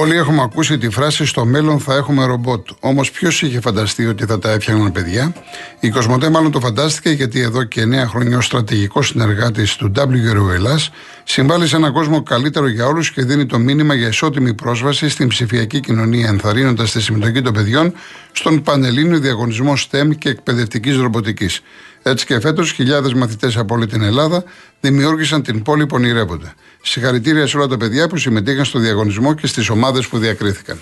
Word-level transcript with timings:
Όλοι 0.00 0.16
έχουμε 0.16 0.42
ακούσει 0.42 0.78
τη 0.78 0.90
φράση 0.90 1.24
στο 1.26 1.44
μέλλον 1.44 1.80
θα 1.80 1.94
έχουμε 1.94 2.24
ρομπότ. 2.24 2.68
Όμως 2.80 3.10
ποιος 3.10 3.42
είχε 3.42 3.60
φανταστεί 3.60 4.06
ότι 4.06 4.24
θα 4.24 4.38
τα 4.38 4.50
έφτιαχναν 4.50 4.92
παιδιά; 4.92 5.32
Η 5.80 5.90
Κοσμοτέ 5.90 6.30
μάλλον 6.30 6.50
το 6.50 6.60
φαντάστηκε 6.60 7.10
γιατί 7.10 7.40
εδώ 7.40 7.64
και 7.64 7.82
9 7.82 8.06
χρόνια 8.06 8.36
ως 8.36 8.46
στρατηγικός 8.46 9.06
συνεργάτης 9.06 9.76
του 9.76 9.92
WRO 9.96 10.52
Ελλάς 10.52 10.90
συμβάλλει 11.24 11.66
σε 11.66 11.76
έναν 11.76 11.92
κόσμο 11.92 12.22
καλύτερο 12.22 12.68
για 12.68 12.86
όλους 12.86 13.10
και 13.10 13.22
δίνει 13.22 13.46
το 13.46 13.58
μήνυμα 13.58 13.94
για 13.94 14.08
ισότιμη 14.08 14.54
πρόσβαση 14.54 15.08
στην 15.08 15.28
ψηφιακή 15.28 15.80
κοινωνία, 15.80 16.28
ενθαρρύνοντας 16.28 16.92
τη 16.92 17.02
συμμετοχή 17.02 17.42
των 17.42 17.52
παιδιών 17.52 17.92
στον 18.32 18.62
Πανελλήνιο 18.62 19.18
Διαγωνισμό 19.18 19.72
STEM 19.76 20.16
και 20.18 20.28
εκπαιδευτικής 20.28 20.96
ρομποτικής. 20.96 21.60
Έτσι 22.02 22.26
και 22.26 22.40
φέτος, 22.40 22.72
χιλιάδες 22.72 23.14
μαθητές 23.14 23.56
από 23.56 23.74
όλη 23.74 23.86
την 23.86 24.02
Ελλάδα 24.02 24.44
δημιούργησαν 24.80 25.42
την 25.42 25.62
πόλη 25.62 25.86
που 25.86 25.96
ονειρεύονται. 25.96 26.54
Συγχαρητήρια 26.82 27.46
σε 27.46 27.56
όλα 27.56 27.66
τα 27.66 27.76
παιδιά 27.76 28.08
που 28.08 28.16
συμμετείχαν 28.16 28.64
στο 28.64 28.78
διαγωνισμό 28.78 29.34
και 29.34 29.46
στις 29.46 29.68
ομάδες 29.68 30.06
που 30.06 30.18
διακρίθηκαν. 30.18 30.78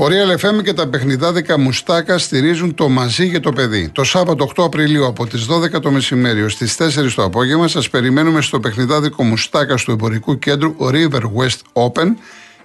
Ο 0.00 0.06
Real 0.06 0.38
FM 0.40 0.62
και 0.62 0.72
τα 0.72 0.88
παιχνιδάδικα 0.88 1.58
Μουστάκα 1.58 2.18
στηρίζουν 2.18 2.74
το 2.74 2.88
μαζί 2.88 3.26
για 3.26 3.40
το 3.40 3.52
παιδί. 3.52 3.88
Το 3.92 4.04
Σάββατο 4.04 4.50
8 4.56 4.64
Απριλίου 4.64 5.06
από 5.06 5.26
τις 5.26 5.46
12 5.50 5.80
το 5.80 5.90
μεσημέρι 5.90 6.42
ως 6.42 6.56
τις 6.56 6.76
4 6.78 7.12
το 7.14 7.22
απόγευμα 7.22 7.68
σας 7.68 7.90
περιμένουμε 7.90 8.40
στο 8.40 8.60
παιχνιδάδικο 8.60 9.24
Μουστάκα 9.24 9.74
του 9.74 9.90
εμπορικού 9.90 10.38
κέντρου 10.38 10.76
River 10.80 11.22
West 11.22 11.86
Open 11.86 12.06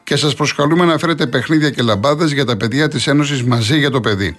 και 0.04 0.16
σας 0.16 0.36
προσκαλούμε 0.36 0.86
να 0.86 0.98
φέρετε 0.98 1.28
παιχνίδια 1.28 1.70
και 1.70 1.82
λαμπάδες 1.82 2.32
για 2.32 2.46
τα 2.46 2.58
παιδιά 2.58 2.88
της 2.88 3.08
Ένωσης 3.08 3.44
μαζί 3.44 3.78
για 3.78 3.90
το 3.90 4.00
παιδί. 4.00 4.38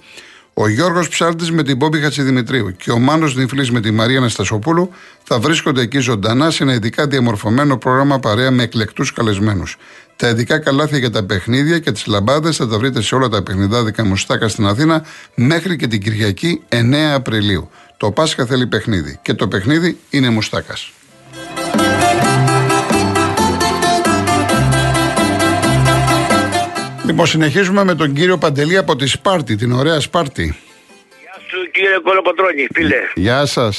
Ο 0.57 0.67
Γιώργος 0.67 1.09
Ψάλτη 1.09 1.51
με 1.51 1.63
την 1.63 1.77
Πόμπη 1.77 1.99
Χατσιδημητρίου 1.99 2.75
και 2.75 2.91
ο 2.91 2.99
Μάνος 2.99 3.35
Νιφλή 3.35 3.71
με 3.71 3.81
τη 3.81 3.91
Μαρία 3.91 4.17
Αναστασοπούλου 4.17 4.89
θα 5.23 5.39
βρίσκονται 5.39 5.81
εκεί 5.81 5.99
ζωντανά 5.99 6.51
σε 6.51 6.63
ένα 6.63 6.73
ειδικά 6.73 7.07
διαμορφωμένο 7.07 7.77
πρόγραμμα 7.77 8.19
παρέα 8.19 8.51
με 8.51 8.63
εκλεκτούς 8.63 9.13
καλεσμένους. 9.13 9.77
Τα 10.15 10.29
ειδικά 10.29 10.59
καλάθια 10.59 10.97
για 10.97 11.11
τα 11.11 11.23
παιχνίδια 11.23 11.79
και 11.79 11.91
τις 11.91 12.05
λαμπάδες 12.05 12.55
θα 12.55 12.67
τα 12.67 12.77
βρείτε 12.77 13.01
σε 13.01 13.15
όλα 13.15 13.29
τα 13.29 13.43
παιχνιδάδικα 13.43 14.05
μουστάκα 14.05 14.47
στην 14.47 14.65
Αθήνα 14.65 15.05
μέχρι 15.35 15.75
και 15.75 15.87
την 15.87 16.01
Κυριακή 16.01 16.61
9 16.69 16.93
Απριλίου. 17.13 17.69
Το 17.97 18.11
Πάσχα 18.11 18.45
θέλει 18.45 18.67
παιχνίδι 18.67 19.19
και 19.21 19.33
το 19.33 19.47
παιχνίδι 19.47 19.97
είναι 20.09 20.29
μουστάκας. 20.29 20.91
Λοιπόν, 27.05 27.25
συνεχίζουμε 27.25 27.83
με 27.83 27.95
τον 27.95 28.13
κύριο 28.13 28.37
Παντελή 28.37 28.77
από 28.77 28.95
τη 28.95 29.07
Σπάρτη, 29.07 29.55
την 29.55 29.71
ωραία 29.71 29.99
Σπάρτη. 29.99 30.43
Γεια 31.21 31.35
σου 31.49 31.71
κύριε 31.71 31.97
Κολοκοτρώνη, 32.03 32.67
φίλε. 32.73 32.99
Γεια 33.15 33.45
σας. 33.45 33.73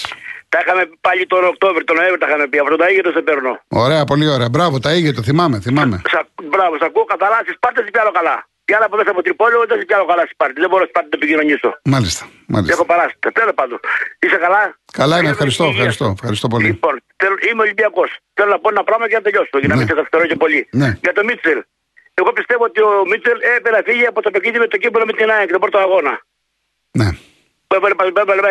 Τα 0.48 0.58
είχαμε 0.64 0.82
πάλι 1.00 1.26
τον 1.26 1.44
Οκτώβριο, 1.44 1.84
τον 1.84 1.96
Νοέμβριο 1.96 2.18
τα 2.18 2.26
είχαμε 2.28 2.46
πει. 2.46 2.58
Αυτό 2.58 2.76
τα 2.76 2.88
ήγετο 2.90 3.10
σε 3.10 3.20
παίρνω. 3.22 3.52
Ωραία, 3.68 4.04
πολύ 4.04 4.26
ωραία. 4.28 4.48
Μπράβο, 4.48 4.78
τα 4.78 4.90
ήγετο, 4.94 5.22
θυμάμαι, 5.22 5.60
θυμάμαι. 5.60 5.96
Σα, 6.14 6.20
μπράβο, 6.54 6.74
σα 6.80 6.84
ακούω 6.86 7.04
καλά, 7.04 7.38
στι 7.44 7.52
Σπάρτε 7.58 7.80
δεν 7.82 7.90
πιάνω 7.94 8.10
καλά. 8.18 8.36
Και 8.64 8.74
άλλα 8.76 8.86
που 8.88 8.96
δεν 8.96 9.08
από 9.08 9.22
Τρυπόλαιο 9.22 9.64
δεν 9.68 9.78
πιάνω 9.86 10.04
καλά 10.10 10.22
στη 10.26 10.32
Σπάρτη. 10.36 10.60
Δεν 10.64 10.68
μπορώ 10.70 10.82
στη 10.86 10.92
Σπάρτη 10.94 11.08
να 11.12 11.16
επικοινωνήσω. 11.20 11.68
Μάλιστα, 11.94 12.22
μάλιστα. 12.54 12.72
Έχω 12.76 12.84
παράσει. 12.92 13.14
Τέλος 13.38 13.54
πάντων. 13.60 13.78
Είσαι 14.24 14.38
καλά; 14.46 14.62
Καλά 15.00 15.14
είμαι, 15.18 15.30
ευχαριστώ, 15.34 15.64
ευχαριστώ, 15.74 16.06
ευχαριστώ 16.16 16.46
πολύ. 16.52 16.66
Λοιπόν, 16.66 16.94
θέλω, 17.20 17.34
είμαι 17.50 17.62
Ολυμπιακός. 17.66 18.10
Θέλω 18.36 18.50
να 18.54 18.58
πω 18.62 18.68
ένα 18.74 18.82
πράγμα 18.88 19.04
και 19.08 19.16
να 19.20 19.22
τελειώσω. 19.26 19.54
Για 19.62 19.68
να 19.70 19.74
Ναι. 19.74 19.80
μην 19.80 19.88
σε 19.90 19.94
καθυστερώ 19.98 20.24
και 20.30 20.36
πολύ. 20.44 20.60
Ναι. 20.82 20.88
Για 21.04 21.12
το 21.18 21.22
Μίτσελ. 21.28 21.58
Εγώ 22.20 22.32
πιστεύω 22.32 22.64
ότι 22.64 22.80
ο 22.82 22.90
Μίτσελ 23.10 23.38
έπρεπε 23.40 23.70
να 23.76 23.82
φύγει 23.88 24.06
από 24.06 24.20
το 24.22 24.30
παιχνίδι 24.30 24.58
με 24.58 24.66
το 24.66 24.76
κύπελο 24.76 25.04
με 25.06 25.12
την 25.12 25.30
ΑΕΚ, 25.30 25.50
τον 25.50 25.60
πρώτο 25.60 25.78
αγώνα. 25.78 26.14
Ναι. 27.00 27.08
Έβγαλε 27.74 27.94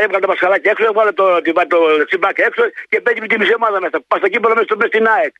έβγαλε 0.06 0.20
το 0.26 0.28
μασχαλάκι 0.28 0.68
έξω, 0.68 0.84
έβγαλε 0.86 1.12
το, 1.12 1.26
το, 1.42 1.52
το 1.68 2.06
τσιμπάκι 2.06 2.42
έξω 2.42 2.64
και 2.90 3.02
παίζει 3.02 3.20
με 3.22 3.28
τη 3.28 3.38
μισή 3.40 3.54
ομάδα 3.60 3.82
μέσα. 3.82 3.98
Πας 4.08 4.20
στο 4.20 4.30
κύπελο 4.30 4.54
μέσα 4.54 4.66
στο- 4.66 4.76
μέσα 4.78 4.88
στην 4.94 5.06
ΑΕΚ. 5.16 5.34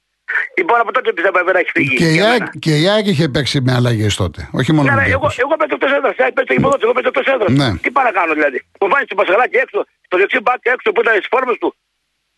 Λοιπόν, 0.58 0.80
από 0.80 0.92
τότε 0.92 1.14
πιστεύω 1.14 1.38
έπρεπε 1.40 1.52
να 1.58 1.60
έχει 1.64 1.72
φύγει. 1.78 1.96
Και 2.02 2.10
η, 2.10 2.14
Για 2.14 2.30
ΑΕΚ, 2.30 2.40
μένα. 2.40 2.52
και 2.60 2.74
η 2.84 2.86
ΑΕΚ 2.94 3.06
είχε 3.08 3.28
παίξει 3.30 3.58
με 3.66 3.72
αλλαγές 3.74 4.16
τότε. 4.16 4.40
Όχι 4.60 4.72
μόνο 4.74 4.84
Ναι, 4.88 4.94
ο 4.94 4.96
ναι, 4.96 5.02
εγώ, 5.02 5.26
Ολυμπιακός. 5.28 5.40
εγώ 5.44 5.54
παίζω 5.60 5.76
εκτό 5.80 5.88
έδρα. 5.98 6.12
ΑΕΚ 6.24 6.34
παίζει 6.36 6.50
το 6.52 6.54
γήπεδο 6.58 6.76
του, 6.78 6.84
εγώ 6.88 6.94
παίζω 6.98 7.10
εκτό 7.14 7.24
έδρα. 7.34 7.48
Ναι. 7.62 7.70
Τι 7.84 7.90
παρακάνω 8.00 8.32
δηλαδή; 8.38 8.60
Μου 8.80 8.88
βάζεις 8.92 9.08
το 9.12 9.16
μασχαλάκι 9.22 9.58
έξω, 9.66 9.80
το 10.12 10.16
δεξί 10.22 10.40
μπάκι 10.46 10.68
έξω 10.76 10.88
που 10.94 11.02
ήταν 11.04 11.14
στις 11.20 11.28
φόρμες 11.34 11.58
του. 11.62 11.70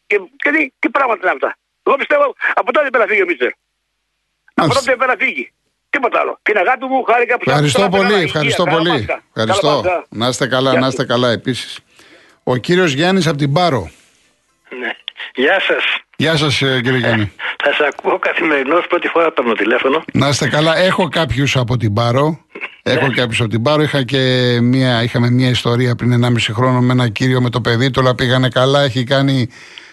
Και, 0.09 0.17
και 0.43 0.49
τι, 0.55 0.61
τι 0.81 0.87
πράγματα 0.95 1.19
είναι 1.23 1.31
αυτά; 1.37 1.49
Εγώ 1.87 1.95
πιστεύω 2.01 2.25
από 2.59 2.69
τότε 2.73 2.85
έπρεπε 2.89 3.03
να 3.05 3.09
φύγει 3.11 3.23
ο 3.25 3.29
Μίτσερ. 3.29 3.51
Από 3.51 4.59
Μάλιστα. 4.59 4.79
τότε 4.79 4.91
έπρεπε 4.95 5.11
να 5.13 5.17
φύγει. 5.23 5.45
Τίποτα 5.89 6.19
άλλο. 6.19 6.39
Την 6.41 6.57
αγάπη 6.57 6.85
μου, 6.85 7.03
χάρηκα 7.03 7.37
που 7.37 7.43
Ευχαριστώ 7.49 7.79
σας- 7.79 7.89
πολύ, 7.89 8.11
Υγεία, 8.11 8.21
ευχαριστώ 8.21 8.63
καλά 8.63 8.77
πολύ. 8.77 8.89
Πάσχα. 8.89 9.05
Καλά 9.05 9.21
Ευχαριστώ. 9.33 9.81
Πάσχα. 9.83 10.05
Να 10.09 10.27
είστε 10.27 10.47
καλά, 10.47 10.69
Γεια 10.71 10.79
να 10.79 10.85
σου. 10.85 10.91
είστε 10.91 11.05
καλά 11.05 11.29
επίσης. 11.31 11.79
Ο 12.43 12.55
κύριος 12.55 12.91
Γιάννης 12.91 13.27
από 13.27 13.37
την 13.37 13.53
Πάρο. 13.53 13.89
Ναι. 14.79 14.91
Γεια 15.35 15.59
σας. 15.67 15.83
Γεια 16.17 16.35
σας, 16.37 16.57
κύριε 16.57 16.97
Γιάννη. 16.97 17.31
Θα 17.63 17.73
σα 17.73 17.85
ακούω 17.85 18.19
καθημερινώς. 18.19 18.87
Πρώτη 18.87 19.07
φορά 19.07 19.31
παίρνω 19.31 19.53
τηλέφωνο. 19.53 20.03
Να 20.13 20.27
είστε 20.27 20.47
καλά. 20.49 20.77
Έχω 20.77 21.07
κάποιους 21.07 21.55
από 21.57 21.77
την 21.77 21.93
Πάρο. 21.93 22.39
Έχω 22.83 23.07
κάποιους 23.15 23.39
από 23.39 23.49
την 23.49 23.61
Πάρο. 23.61 23.81
Είχα 23.81 24.03
και 24.03 24.17
μία, 24.61 25.03
είχαμε 25.03 25.29
μία 25.29 25.49
ιστορία 25.49 25.95
πριν 25.95 26.11
1,5 26.13 26.53
χρόνο 26.53 26.79
με 26.81 26.91
ένα 26.91 27.07
κύριο 27.09 27.41
με 27.41 27.49
το 27.49 27.61
παιδί 27.61 27.91
του. 27.91 27.99
Όλα 28.03 28.15
πήγανε 28.15 28.49
καλά. 28.49 28.81
Έχει 28.81 29.03
κάνει 29.03 29.49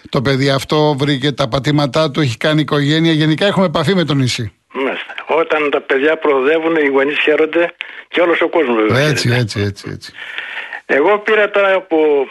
το 0.09 0.21
παιδί 0.21 0.49
αυτό, 0.49 0.95
βρήκε 0.97 1.31
τα 1.31 1.47
πατήματά 1.47 2.11
του, 2.11 2.19
έχει 2.21 2.37
κάνει 2.37 2.61
οικογένεια. 2.61 3.11
Γενικά 3.11 3.45
έχουμε 3.45 3.65
επαφή 3.65 3.95
με 3.95 4.03
το 4.03 4.13
νησί. 4.13 4.51
Μάλιστα. 4.73 5.13
Όταν 5.45 5.69
τα 5.69 5.81
παιδιά 5.81 6.17
προοδεύουν, 6.17 6.75
οι 6.75 6.87
γονείς 6.87 7.19
χαίρονται 7.19 7.73
και 8.07 8.21
όλος 8.21 8.41
ο 8.41 8.49
κόσμος 8.49 8.75
βέβαια. 8.75 9.07
Έτσι, 9.07 9.21
χαίρεται. 9.27 9.41
έτσι, 9.41 9.59
έτσι. 9.61 9.89
έτσι. 9.93 10.11
Εγώ 10.85 11.19
πήρα 11.19 11.49
τώρα 11.49 11.73
από. 11.73 12.27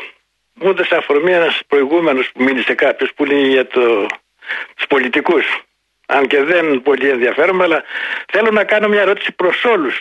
Μου 0.55 0.69
έδωσε 0.69 0.97
αφορμή 0.97 1.33
ένας 1.33 1.61
προηγούμενος 1.67 2.31
που 2.33 2.43
μίλησε 2.43 2.75
κάποιος 2.75 3.11
που 3.17 3.25
είναι 3.25 3.49
για 3.49 3.67
το... 3.67 4.07
τους 4.77 4.87
πολιτικούς. 4.89 5.45
Αν 6.07 6.27
και 6.27 6.43
δεν 6.43 6.83
πολύ 6.83 7.09
ενδιαφέρομαι, 7.09 7.65
αλλά 7.65 7.83
θέλω 8.33 8.51
να 8.51 8.65
κάνω 8.65 8.89
μια 8.89 9.01
ερώτηση 9.01 9.33
προς 9.33 9.65
όλους 9.65 9.97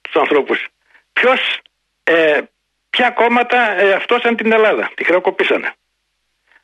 τους 0.00 0.14
ανθρώπους. 0.16 0.66
Ποιος. 1.12 1.58
Ε, 2.04 2.40
ποια 2.90 3.10
κόμματα 3.10 3.80
ε, 3.80 3.92
αυτόσαν 3.92 4.36
την 4.36 4.52
Ελλάδα, 4.52 4.90
τη 4.94 5.04
χρεοκοπήσανε. 5.04 5.74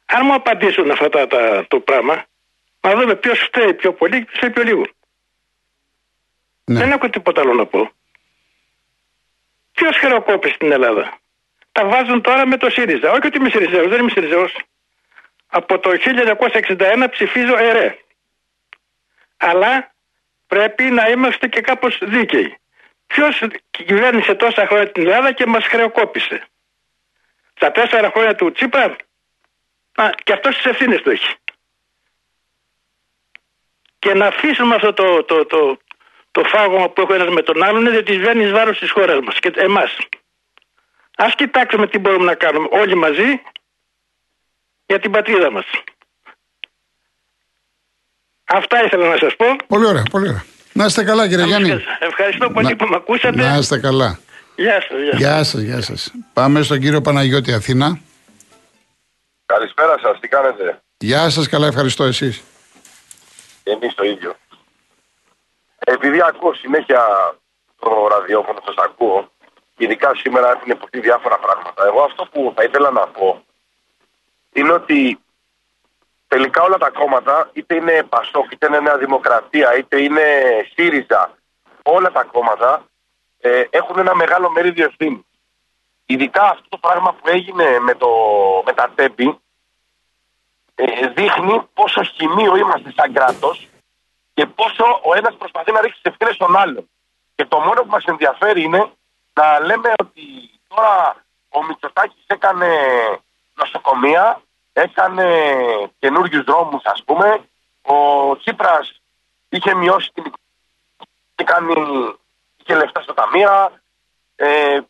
Αν 0.07 0.21
μου 0.25 0.35
απαντήσουν 0.35 0.91
αυτά 0.91 1.09
τα, 1.09 1.27
τα- 1.27 1.65
το 1.69 1.81
πράγμα, 1.81 2.25
να 2.83 2.95
δούμε 2.95 3.17
ποιος 3.17 3.39
φταίει 3.39 3.75
πιο 3.75 3.93
πολύ 3.93 4.19
και 4.19 4.25
ποιο 4.25 4.37
φταίει 4.37 4.51
πιο 4.51 4.63
λίγο. 4.63 4.85
Ναι. 6.65 6.79
Δεν 6.79 6.91
έχω 6.91 7.11
τίποτα 7.11 7.41
άλλο 7.41 7.55
να 7.55 7.67
πω. 7.67 7.91
Ποιος 9.73 9.97
χρεοκόπησε 9.97 10.55
στην 10.55 10.73
Ελλάδα. 10.73 11.19
Τα 11.73 11.87
βάζουν 11.87 12.23
τώρα 12.23 12.47
με 12.47 12.57
το 12.57 12.71
ΣΥΡΙΖΑ. 12.71 13.11
Όχι 13.11 13.27
ότι 13.27 13.39
είμαι 13.39 13.51
ΣΥΡΙΖΑ, 13.51 13.89
δεν 13.89 14.01
είμαι 14.01 14.11
ΣΥΡΙΖΑ. 14.11 14.51
Από 15.47 15.79
το 15.79 15.91
1961 15.91 17.07
ψηφίζω 17.11 17.57
ΕΡΕ. 17.57 17.99
Αλλά 19.37 19.95
πρέπει 20.47 20.83
να 20.83 21.09
είμαστε 21.09 21.49
και 21.49 21.61
κάπως 21.61 21.99
δίκαιοι. 22.03 22.57
Ποιος 23.07 23.43
κυβέρνησε 23.71 24.35
τόσα 24.35 24.67
χρόνια 24.67 24.93
την 24.93 25.03
Ελλάδα 25.03 25.33
και 25.33 25.47
μας 25.47 25.67
χρεοκόπησε. 25.67 26.47
Στα 27.55 27.73
τέσσερα 27.73 28.11
χρόνια 28.11 28.35
του 28.35 28.53
Τσίπρα, 28.53 28.97
α, 29.95 30.11
και 30.25 30.33
αυτός 30.33 30.57
τις 30.57 30.65
ευθύνες 30.65 31.03
το 31.03 31.11
έχει. 31.11 31.35
Και 34.03 34.15
να 34.15 34.27
αφήσουμε 34.27 34.75
αυτό 34.75 34.93
το, 34.93 35.25
το, 35.25 35.47
το, 35.47 35.79
το 36.31 36.43
φάγωμα 36.45 36.89
που 36.89 37.01
έχω 37.01 37.15
ένας 37.15 37.29
με 37.29 37.43
τον 37.43 37.63
άλλον, 37.63 37.91
διότι 37.91 38.19
βγαίνει 38.19 38.45
εις 38.45 38.51
βάρος 38.51 38.79
της 38.79 38.91
χώρας 38.91 39.19
μας 39.25 39.39
και 39.39 39.53
εμάς. 39.57 39.97
Ας 41.17 41.35
κοιτάξουμε 41.35 41.87
τι 41.87 41.99
μπορούμε 41.99 42.25
να 42.25 42.35
κάνουμε 42.35 42.69
όλοι 42.71 42.95
μαζί 42.95 43.43
για 44.87 44.99
την 45.01 45.11
πατρίδα 45.11 45.51
μας. 45.51 45.65
Αυτά 48.45 48.85
ήθελα 48.85 49.09
να 49.09 49.17
σας 49.17 49.37
πω. 49.37 49.47
Πολύ 49.67 49.87
ωραία, 49.87 50.03
πολύ 50.11 50.29
ωραία. 50.29 50.45
Να 50.73 50.85
είστε 50.85 51.05
καλά, 51.05 51.29
κύριε 51.29 51.45
Γιάννη. 51.45 51.85
Ευχαριστώ 51.99 52.51
πολύ 52.51 52.67
Να- 52.67 52.77
που 52.77 52.87
με 52.87 52.97
ακούσατε. 52.97 53.37
Να 53.43 53.57
είστε 53.57 53.79
καλά. 53.79 54.19
Γεια 54.57 54.81
σας. 54.89 55.01
Γεια. 55.01 55.13
Γεια 55.17 55.45
σας, 55.45 55.61
γεια 55.61 55.81
σας. 55.83 56.13
Πάμε 56.33 56.63
στον 56.63 56.81
κύριο 56.81 57.01
Παναγιώτη 57.01 57.53
Αθήνα. 57.53 57.99
Καλησπέρα 59.47 59.99
σας, 60.03 60.21
τι 60.21 60.29
κάνετε; 60.29 60.83
Γεια 60.99 61.31
σας, 61.31 61.49
καλά, 61.49 61.67
ευχαριστώ 61.67 62.05
εσείς. 62.05 62.43
Εμείς 63.65 63.95
το 63.95 64.05
ίδιο. 64.05 64.35
Επειδή 65.79 66.23
ακούω 66.23 66.55
συνέχεια 66.55 67.35
το 67.79 68.07
ραδιόφωνο, 68.07 68.61
σας 68.65 68.75
ακούω, 68.77 69.31
ειδικά 69.77 70.15
σήμερα 70.15 70.51
έχουν 70.51 70.71
υποθεί 70.71 71.01
διάφορα 71.01 71.39
πράγματα. 71.39 71.87
Εγώ 71.87 72.03
αυτό 72.03 72.25
που 72.25 72.53
θα 72.57 72.63
ήθελα 72.65 72.91
να 72.91 73.07
πω 73.07 73.45
είναι 74.53 74.73
ότι 74.73 75.19
τελικά 76.29 76.63
όλα 76.63 76.79
τα 76.79 76.91
κόμματα, 76.91 77.51
είτε 77.53 77.75
είναι 77.75 78.03
Πασόκ, 78.09 78.53
είτε 78.53 78.67
είναι 78.67 78.81
Νέα 78.81 78.99
Δημοκρατία, 78.99 79.77
είτε 79.77 80.03
είναι 80.03 80.25
ΣΥΡΙΖΑ, 80.75 81.39
όλα 81.83 82.13
τα 82.13 82.23
κόμματα 82.23 82.85
ε, 83.41 83.65
έχουν 83.71 83.99
ένα 83.99 84.15
μεγάλο 84.15 84.51
μερίδιο 84.51 84.85
ευθύνη. 84.85 85.27
Ειδικά 86.07 86.43
αυτό 86.43 86.69
το 86.69 86.77
πράγμα 86.77 87.13
που 87.13 87.29
έγινε 87.29 87.79
με, 87.81 87.95
το, 87.95 88.09
με 88.67 88.73
τα 88.73 88.93
τέμπη, 88.95 89.27
ε, 89.29 89.42
δείχνει 91.15 91.63
πόσο 91.75 92.03
χημείο 92.03 92.57
είμαστε 92.57 92.93
σαν 92.97 93.13
κράτος 93.13 93.69
και 94.35 94.47
πόσο 94.47 95.01
ο 95.05 95.15
ένας 95.17 95.35
προσπαθεί 95.37 95.73
να 95.73 95.81
ρίξει 95.81 96.01
τις 96.03 96.13
ευθύνες 96.13 96.35
στον 96.35 96.57
άλλον. 96.57 96.89
Και 97.35 97.45
το 97.45 97.59
μόνο 97.59 97.81
που 97.83 97.91
μας 97.91 98.05
ενδιαφέρει 98.05 98.63
είναι 98.63 98.93
να 99.33 99.61
λέμε 99.61 99.93
ότι 100.03 100.23
τώρα 100.69 101.17
ο 101.49 101.65
Μητσοτάκης 101.65 102.25
έκανε 102.27 102.69
νοσοκομεία, 103.55 104.43
έκανε 104.73 105.27
καινούριους 105.99 106.45
δρόμους, 106.45 106.85
ας 106.85 107.03
πούμε. 107.05 107.45
Ο 107.83 107.97
Τσίπρας 108.37 109.01
είχε 109.49 109.75
μειώσει 109.75 110.11
την 110.15 110.33
είχε 111.35 111.53
κάνει 111.53 111.75
είχε 112.57 112.75
λεφτά 112.75 113.01
στα 113.03 113.15
ταμεία. 113.15 113.83
Ε, 114.37 114.81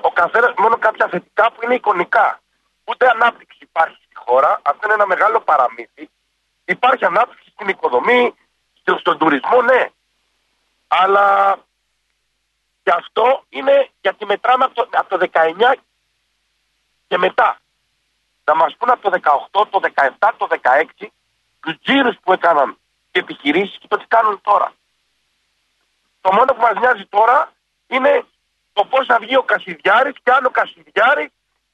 ο 0.00 0.10
καθένας 0.12 0.54
μόνο 0.58 0.76
κάποια 0.76 1.08
θετικά 1.08 1.52
που 1.52 1.60
είναι 1.64 1.74
εικονικά. 1.74 2.40
Ούτε 2.84 3.08
ανάπτυξη 3.08 3.58
υπάρχει 3.60 3.96
στη 3.96 4.01
χώρα. 4.26 4.60
Αυτό 4.62 4.80
είναι 4.84 4.94
ένα 4.94 5.06
μεγάλο 5.06 5.40
παραμύθι. 5.40 6.10
Υπάρχει 6.64 7.04
ανάπτυξη 7.04 7.50
στην 7.50 7.68
οικοδομή, 7.68 8.34
στον 8.98 9.18
τουρισμό, 9.18 9.62
ναι. 9.62 9.90
Αλλά 10.88 11.56
και 12.82 12.90
αυτό 12.90 13.44
είναι 13.48 13.90
γιατί 14.00 14.24
μετράμε 14.26 14.64
από 14.64 14.74
το, 14.74 14.88
από 14.90 15.18
το 15.18 15.28
19 15.32 15.74
και 17.08 17.18
μετά. 17.18 17.60
Να 18.44 18.54
μας 18.54 18.76
πούνε 18.76 18.92
από 18.92 19.10
το 19.10 19.20
18, 19.50 19.66
το 19.70 19.80
17, 20.18 20.30
το 20.36 20.46
16 20.98 21.06
τους 21.60 21.78
τζίρους 21.82 22.16
που 22.22 22.32
έκαναν 22.32 22.78
και 23.10 23.18
επιχειρήσεις 23.18 23.78
και 23.78 23.86
το 23.88 23.96
τι 23.96 24.06
κάνουν 24.06 24.40
τώρα. 24.40 24.72
Το 26.20 26.32
μόνο 26.32 26.44
που 26.54 26.60
μας 26.60 26.74
νοιάζει 26.78 27.06
τώρα 27.06 27.52
είναι 27.86 28.24
το 28.72 28.84
πώς 28.84 29.06
θα 29.06 29.18
βγει 29.18 29.36
ο 29.36 29.42
Κασιδιάρης 29.42 30.14
και 30.22 30.30
αν 30.30 30.44
ο 30.44 30.50
Κασιδιάρης 30.50 31.30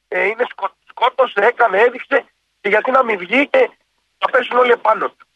ε, 0.09 0.25
είναι 0.25 0.45
σκο, 0.51 0.71
σκότωσε, 0.89 1.41
έκανε, 1.41 1.79
έδειξε 1.79 2.25
και 2.61 2.69
γιατί 2.69 2.91
να 2.91 3.03
μην 3.03 3.19
βγει 3.19 3.49
και 3.49 3.71
θα 4.19 4.31
πέσουν 4.31 4.57
όλοι 4.57 4.71
επάνω 4.71 5.09
του. 5.09 5.27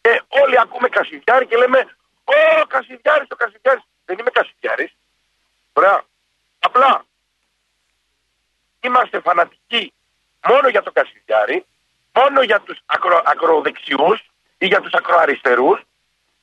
Και 0.00 0.22
όλοι 0.28 0.60
ακούμε 0.60 0.88
Κασιδιάρη 0.88 1.46
και 1.46 1.56
λέμε 1.56 1.96
«Ω, 2.24 2.66
Κασιδιάρης, 2.66 3.28
ο 3.30 3.36
Κασιδιάρης». 3.36 3.82
Δεν 4.04 4.18
είμαι 4.18 4.30
Κασιδιάρης. 4.30 4.96
Ωραία. 5.72 6.04
Απλά 6.58 7.04
είμαστε 8.80 9.20
φανατικοί 9.20 9.92
μόνο 10.48 10.68
για 10.68 10.82
το 10.82 10.92
Κασιδιάρη, 10.92 11.66
μόνο 12.12 12.42
για 12.42 12.60
τους 12.60 12.78
ακρο, 12.86 13.22
ακροδεξιούς 13.24 14.30
ή 14.58 14.66
για 14.66 14.80
τους 14.80 14.92
ακροαριστερούς 14.92 15.80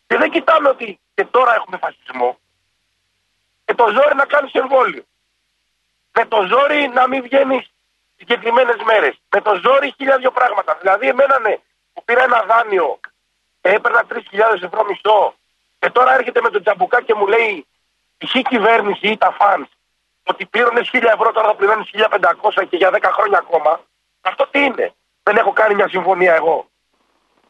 και 0.07 0.17
δεν 0.17 0.31
κοιτάμε 0.31 0.69
ότι 0.69 0.99
και 1.13 1.25
τώρα 1.25 1.55
έχουμε 1.55 1.77
φασισμό 1.77 2.39
και 3.65 3.73
το 3.73 3.87
ζόρι 3.87 4.15
να 4.15 4.25
κάνεις 4.25 4.53
εμβόλιο. 4.53 5.03
Με 6.11 6.25
το 6.25 6.45
ζόρι 6.47 6.87
να 6.87 7.07
μην 7.07 7.21
βγαίνει 7.21 7.67
συγκεκριμένες 8.23 8.79
μέρες. 8.89 9.15
Με 9.29 9.41
το 9.41 9.51
ζόρι 9.63 9.93
χίλια 9.97 10.17
δύο 10.17 10.31
πράγματα. 10.31 10.77
Δηλαδή, 10.81 11.07
εμένα 11.07 11.39
ναι, 11.39 11.55
που 11.93 12.03
πήρα 12.05 12.23
ένα 12.23 12.41
δάνειο, 12.49 12.99
έπαιρνα 13.61 14.03
3.000 14.09 14.63
ευρώ 14.63 14.85
μισθό 14.89 15.35
και 15.79 15.89
τώρα 15.89 16.13
έρχεται 16.13 16.41
με 16.41 16.49
τον 16.49 16.61
τζαμπουκά 16.63 17.01
και 17.01 17.13
μου 17.13 17.27
λέει 17.27 17.67
η 18.17 18.27
χή 18.27 18.41
κυβέρνηση 18.41 19.07
ή 19.07 19.17
τα 19.17 19.31
φαν 19.39 19.69
ότι 20.23 20.45
πλήρωνες 20.45 20.89
1.000 20.93 21.03
ευρώ, 21.03 21.31
τώρα 21.31 21.47
θα 21.47 21.55
πληρώνεις 21.55 21.89
1.500 21.93 22.65
και 22.69 22.77
για 22.77 22.91
10 22.93 23.09
χρόνια 23.13 23.37
ακόμα. 23.37 23.81
Αυτό 24.21 24.47
τι 24.51 24.59
είναι; 24.63 24.93
Δεν 25.23 25.37
έχω 25.37 25.53
κάνει 25.53 25.75
μια 25.75 25.87
συμφωνία 25.87 26.33
εγώ. 26.35 26.67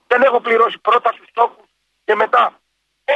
Δεν 0.07 0.21
έχω 0.21 0.39
πληρώσει 0.39 0.77
πρώτα 0.79 1.11
στους 1.11 1.27
στόχους 1.29 1.65
και 2.05 2.15
μετά. 2.15 2.59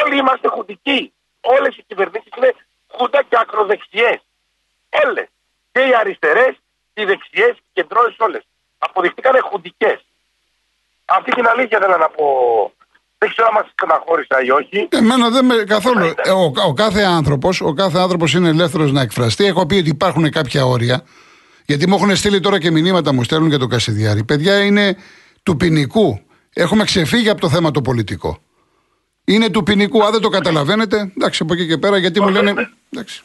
Όλοι 0.04 0.18
είμαστε 0.18 0.48
χουντικοί. 0.48 1.14
Όλες 1.42 1.78
οι 1.78 1.84
κυβερνήσεις 1.84 2.32
είναι 2.38 2.54
χούντα 2.88 3.24
και 3.24 3.38
ακροδεξιές. 3.40 4.20
Όλες. 5.06 5.28
Και 5.72 5.82
οι 5.88 5.96
αριστερές, 5.96 6.56
οι 7.02 7.06
δεξιές, 7.06 7.54
οι 7.58 7.70
κεντρώε 7.74 8.16
όλες. 8.18 8.44
Αποδειχτήκαν 8.78 9.34
χουντικές. 9.50 10.06
Αυτή 11.06 11.32
την 11.32 11.48
αλήθεια 11.48 11.80
θέλω 11.82 11.98
να 11.98 12.10
πω. 12.10 12.26
Δεν 13.18 13.30
ξέρω 13.30 13.48
αν 13.48 13.54
μας 13.54 13.72
στεναχώρησα 13.72 14.44
ή 14.44 14.52
όχι. 14.52 14.88
Εμένα 14.92 15.30
δεν 15.30 15.46
με 15.46 15.56
καθόλου. 15.56 16.06
Ε, 16.06 16.32
ο, 16.32 16.54
ο 16.68 16.74
κάθε 16.74 17.04
άνθρωπος 17.04 17.62
ο 17.62 17.74
κάθε 17.74 18.00
άνθρωπος 18.00 18.34
είναι 18.34 18.50
ελεύθερος 18.50 18.92
να 18.92 19.02
εκφραστεί. 19.02 19.46
Έχω 19.46 19.66
πει 19.66 19.76
ότι 19.76 19.90
υπάρχουν 19.90 20.30
κάποια 20.30 20.66
όρια. 20.66 21.04
Γιατί 21.66 21.88
μου 21.88 21.96
έχουν 21.96 22.16
στείλει 22.16 22.40
τώρα 22.40 22.60
και 22.60 22.72
μηνύματα 22.72 23.14
μου 23.14 23.24
στέλνουν 23.24 23.50
για 23.50 23.60
το 23.60 23.68
Κασιδιάρη. 23.68 24.24
Παιδιά 24.24 24.64
είναι 24.64 24.98
του 25.44 25.58
ποινικού. 25.58 26.22
Έχουμε 26.54 26.84
ξεφύγει 26.84 27.30
από 27.30 27.42
το 27.42 27.50
θέμα 27.50 27.72
το 27.72 27.82
πολιτικό. 27.82 28.42
Είναι 29.26 29.50
του 29.50 29.64
ποινικού. 29.64 30.06
Αν 30.06 30.12
δεν 30.12 30.22
το 30.22 30.30
καταλαβαίνετε, 30.30 31.12
εντάξει 31.16 31.44
από 31.44 31.54
εκεί 31.54 31.68
και 31.68 31.78
πέρα, 31.78 31.98
γιατί 31.98 32.22
μου 32.22 32.30
λένε. 32.30 32.70
Εντάξει. 32.90 33.24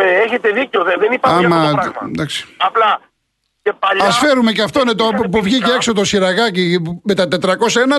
Ε, 0.00 0.22
έχετε 0.22 0.50
δίκιο, 0.50 0.84
δεν 0.84 1.12
υπάρχει 1.12 1.44
Άμα, 1.44 1.56
αυτό 1.56 1.76
το 1.76 1.90
πράγμα. 1.90 2.10
Εντάξει. 2.12 2.46
Απλά 2.56 3.00
και 3.62 3.72
παλιά. 3.72 4.06
Α 4.06 4.12
φέρουμε 4.12 4.52
και 4.52 4.62
αυτό 4.62 4.80
είναι 4.80 4.94
το 4.94 5.10
που 5.30 5.42
βγήκε 5.42 5.72
έξω 5.72 5.92
το 5.92 6.04
σιραγάκι 6.04 6.78
με 7.02 7.14
τα 7.14 7.24
401, 7.24 7.28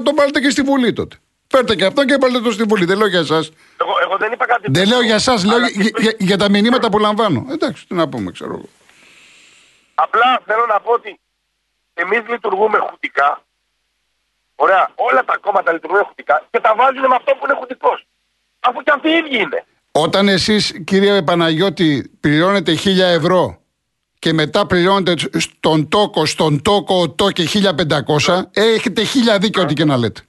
το 0.03 0.13
βάλτε 0.15 0.39
και 0.39 0.49
στη 0.49 0.61
Βουλή 0.61 0.93
τότε. 0.93 1.15
Φέρτε 1.47 1.75
και 1.75 1.85
αυτό 1.85 2.05
και 2.05 2.17
βάλτε 2.21 2.39
το 2.39 2.51
στη 2.51 2.63
Βουλή. 2.63 2.85
Δεν 2.85 2.97
λέω 2.97 3.07
για 3.07 3.19
εσάς. 3.19 3.51
Εγώ, 3.81 3.91
εγώ 4.01 4.17
δεν 4.17 4.31
είπα 4.31 4.45
κάτι 4.45 4.71
Δεν 4.71 4.87
λέω 4.87 5.01
για 5.01 5.15
εσάς, 5.15 5.45
λέω 5.45 5.57
για, 5.57 5.91
για, 5.97 6.13
για, 6.17 6.37
τα 6.37 6.49
μηνύματα 6.49 6.89
που 6.89 6.99
λαμβάνω. 6.99 7.45
Εντάξει, 7.51 7.87
τι 7.87 7.93
να 7.93 8.09
πούμε, 8.09 8.31
ξέρω 8.31 8.53
εγώ. 8.53 8.69
Απλά 9.95 10.41
θέλω 10.45 10.65
να 10.65 10.79
πω 10.79 10.91
ότι 10.91 11.19
εμείς 11.93 12.21
λειτουργούμε 12.29 12.77
χουτικά. 12.77 13.41
Ωραία, 14.55 14.91
όλα 14.95 15.25
τα 15.25 15.37
κόμματα 15.37 15.71
λειτουργούν 15.71 16.03
χουτικά 16.03 16.43
και 16.51 16.59
τα 16.59 16.75
βάζουν 16.75 17.05
με 17.07 17.15
αυτό 17.15 17.31
που 17.35 17.45
είναι 17.45 17.55
χουτικό. 17.59 17.99
Αφού 18.59 18.81
και 18.83 18.91
αυτοί 18.95 19.09
οι 19.09 19.17
ίδιοι 19.17 19.37
είναι. 19.41 19.65
Όταν 19.99 20.27
εσείς, 20.27 20.83
κύριε 20.83 21.21
Παναγιώτη, 21.21 22.11
πληρώνετε 22.19 22.71
1000 22.71 22.99
ευρώ 22.99 23.61
και 24.19 24.33
μετά 24.33 24.65
πληρώνετε 24.65 25.39
στον 25.39 25.89
τόκο, 25.89 26.25
στον 26.25 26.61
τόκο, 26.61 27.09
το 27.09 27.31
και 27.31 27.43
1500, 28.25 28.41
έχετε 28.53 29.03
χίλια 29.03 29.37
δίκιο 29.37 29.61
ό,τι 29.61 29.73
και 29.73 29.85
να 29.85 29.97
λέτε. 29.97 30.21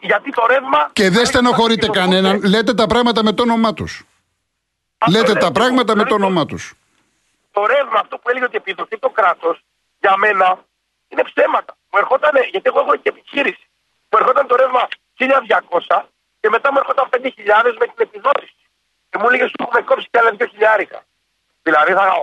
Γιατί 0.00 0.30
το 0.30 0.46
ρεύμα. 0.46 0.90
Και 0.92 1.10
δεν 1.10 1.26
στενοχωρείτε 1.26 1.88
κανέναν, 1.88 2.42
λέτε 2.44 2.74
τα 2.74 2.86
πράγματα 2.86 3.24
με 3.24 3.32
το 3.32 3.42
όνομά 3.42 3.74
τους. 3.74 4.04
Λέτε 5.10 5.32
τα 5.32 5.52
πράγματα 5.52 5.96
με 5.96 6.04
το 6.04 6.14
όνομά 6.14 6.46
τους. 6.46 6.74
Το 7.52 7.66
ρεύμα, 7.66 7.98
αυτό 8.00 8.18
που 8.18 8.30
έλεγε 8.30 8.44
ότι 8.44 8.56
επιδοθεί 8.56 8.98
το 8.98 9.08
κράτος, 9.08 9.64
για 10.00 10.16
μένα 10.16 10.64
είναι 11.08 11.22
ψέματα. 11.22 11.76
Μου 11.90 11.98
ερχόταν, 11.98 12.30
γιατί 12.50 12.66
εγώ 12.68 12.80
έχω 12.80 12.96
και 12.96 13.08
επιχείρηση. 13.08 13.66
Μου 14.10 14.18
ερχόταν 14.20 14.46
το 14.46 14.56
ρεύμα 14.56 14.88
1200 15.18 16.08
και 16.40 16.48
μετά 16.54 16.72
μου 16.72 16.78
έρχονταν 16.82 17.06
5.000 17.10 17.76
με 17.80 17.86
την 17.90 18.00
επιδότηση. 18.06 18.54
Και 19.10 19.18
μου 19.18 19.26
έλεγε 19.28 19.46
σου 19.46 19.60
έχουμε 19.64 19.80
κόψει 19.80 20.06
κι 20.10 20.18
άλλα 20.18 20.32
2.000. 20.38 21.00
Δηλαδή 21.62 21.92
θα 21.92 22.02
είχα 22.06 22.16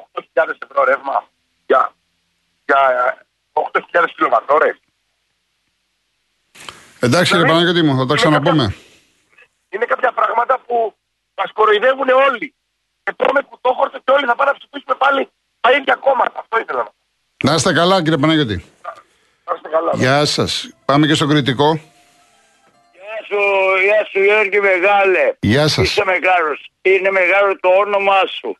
8.000 0.43 0.67
ευρώ 0.69 0.83
ρεύμα 0.83 1.17
για, 1.65 1.81
για 2.65 2.81
8.000 3.53 4.05
κιλοβατόρες. 4.15 4.77
Εντάξει 6.99 7.31
κύριε 7.31 7.45
δηλαδή, 7.45 7.63
Παναγιώτη 7.63 7.81
μου, 7.87 7.97
θα 7.99 8.05
τα 8.05 8.15
ξαναπούμε. 8.15 8.63
Είναι, 8.63 8.75
είναι 9.69 9.85
κάποια 9.85 10.11
πράγματα 10.11 10.59
που 10.65 10.95
μας 11.35 11.51
κοροϊδεύουν 11.53 12.09
όλοι. 12.09 12.53
Και 13.03 13.13
τρώμε 13.17 13.41
κουτόχορτο 13.41 13.97
και 14.03 14.11
όλοι 14.11 14.25
θα 14.25 14.35
πάνε 14.35 14.51
να 14.51 14.57
ψηφίσουμε 14.57 14.95
πάλι 14.97 15.29
τα 15.59 15.71
ίδια 15.71 15.95
κόμματα. 15.95 16.39
Αυτό 16.39 16.59
ήθελα 16.59 16.83
να 16.83 17.49
Να 17.49 17.55
είστε 17.55 17.73
καλά 17.73 18.01
κύριε 18.03 18.17
Παναγιώτη. 18.17 18.57
Να 19.45 19.53
είστε 19.55 19.69
καλά. 19.69 19.91
Γεια 19.95 20.25
σας. 20.25 20.69
Πάμε 20.85 21.07
και 21.07 21.13
στο 21.13 21.27
κριτικό. 21.27 21.79
Γεια 23.29 23.39
σου, 23.39 23.83
γεια 23.83 24.07
σου 24.11 24.19
Γιώργη 24.23 24.59
Μεγάλε. 24.59 25.33
Γεια 25.39 25.67
σας. 25.67 25.89
Είσαι 25.89 26.03
μεγάλος. 26.05 26.71
Είναι 26.81 27.11
μεγάλο 27.11 27.59
το 27.59 27.69
όνομά 27.69 28.21
σου. 28.39 28.57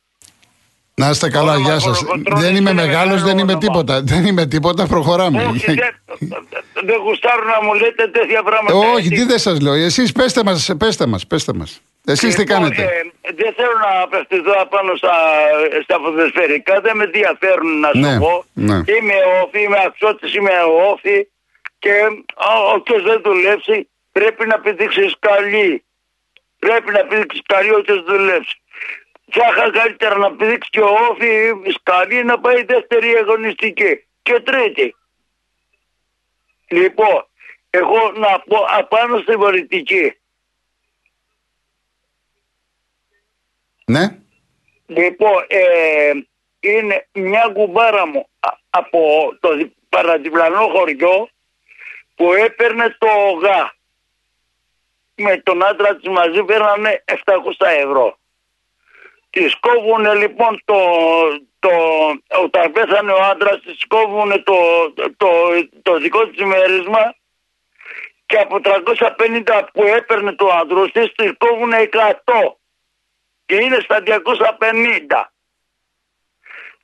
Να 0.94 1.10
είστε 1.10 1.30
καλά, 1.30 1.58
γεια 1.58 1.80
σας. 1.80 2.04
Δεν 2.26 2.56
είμαι 2.56 2.74
μεγάλο, 2.74 3.18
δεν 3.18 3.38
είμαι 3.38 3.58
τίποτα. 3.58 4.02
Δεν 4.02 4.26
είμαι 4.26 4.46
τίποτα, 4.46 4.88
προχωράμε. 4.88 5.52
δεν 6.88 6.98
γουστάρω 7.04 7.44
να 7.44 7.64
μου 7.66 7.74
λέτε 7.74 8.08
τέτοια 8.08 8.44
πράγματα. 8.44 8.78
Όχι, 8.94 9.10
τι 9.10 9.24
δεν 9.24 9.40
σας 9.40 9.60
λέω. 9.60 9.74
Εσείς 9.74 10.12
πέστε 10.12 10.44
μας, 10.44 10.72
πέστε 10.78 11.06
μας, 11.06 11.28
πέστε 11.28 11.54
μας. 11.54 11.82
Εσείς 12.06 12.36
τι 12.36 12.40
λοιπόν, 12.40 12.56
κάνετε; 12.56 12.82
Ε, 12.82 13.32
δεν 13.36 13.54
θέλω 13.58 13.78
να 13.88 14.02
απευθυνθώ 14.02 14.54
απάνω 14.60 14.96
στα, 14.96 15.16
στα 15.84 15.98
φωτοσφαιρικά, 16.04 16.82
δεν 16.82 16.98
με 16.98 17.04
ενδιαφέρουν 17.04 17.80
να 17.80 17.90
σου 17.94 18.00
ναι, 18.00 18.20
πω. 18.20 18.46
Ναι. 18.54 18.76
Είμαι 18.76 19.18
όφη, 19.44 19.60
είμαι 19.64 19.82
αξιώτη, 19.86 20.38
είμαι 20.38 20.52
όφη 20.92 21.28
και 21.80 21.94
όποιος 22.76 23.04
δεν 23.04 23.22
δουλέψει 23.24 23.88
πρέπει 24.18 24.48
να 24.48 24.60
πηδήξεις 24.60 25.16
καλή. 25.20 25.84
Πρέπει 26.60 26.92
να 26.92 27.06
πηδήξεις 27.06 27.42
καλή 27.46 27.72
όποιο 27.74 28.02
δουλέψει 28.02 28.62
θα 29.32 29.48
είχα 29.50 29.72
καλύτερα 29.72 30.18
να 30.18 30.36
πηδήξεις 30.36 30.70
και 30.70 30.80
ο 30.80 30.90
Όφη 31.10 31.54
σκαλή 31.74 32.24
να 32.24 32.40
πάει 32.40 32.64
δεύτερη 32.64 33.16
αγωνιστική 33.16 34.06
και 34.22 34.40
τρίτη. 34.40 34.96
Λοιπόν, 36.68 37.28
εγώ 37.70 38.12
να 38.12 38.40
πω 38.40 38.66
απάνω 38.70 39.20
στην 39.20 39.40
πολιτική. 39.40 40.14
Ναι. 43.86 44.20
Λοιπόν, 44.86 45.46
ε, 45.48 46.12
είναι 46.60 47.08
μια 47.14 47.52
κουμπάρα 47.54 48.08
μου 48.08 48.28
από 48.70 49.00
το 49.40 49.50
παραδιπλανό 49.90 50.68
χωριό 50.68 51.30
που 52.16 52.34
έπαιρνε 52.34 52.96
το 52.98 53.08
ΓΑ. 53.42 53.76
Με 55.20 55.38
τον 55.38 55.66
άντρα 55.66 55.96
της 55.96 56.08
μαζί 56.08 56.44
παίρνανε 56.44 57.04
700 57.06 57.14
ευρώ. 57.60 58.18
Τη 59.30 59.50
κόβουν 59.60 60.18
λοιπόν 60.18 60.62
το, 60.66 60.80
το, 61.60 61.70
όταν 62.44 62.72
πέθανε 62.72 63.12
ο 63.12 63.24
άντρας, 63.24 63.60
τη 63.62 63.88
κόβουν 63.88 64.44
το, 64.44 64.56
το, 65.18 65.30
το, 65.82 65.98
δικό 65.98 66.28
της 66.28 66.46
μέρισμα 66.46 67.16
και 68.26 68.38
από 68.38 68.60
350 68.64 69.64
που 69.74 69.84
έπαιρνε 69.84 70.34
το 70.34 70.48
άντρο 70.48 70.90
της, 70.90 71.12
τη 71.16 71.34
κόβουν 71.34 71.72
100 71.92 72.54
και 73.46 73.56
είναι 73.56 73.80
στα 73.80 74.04
250. 74.06 74.16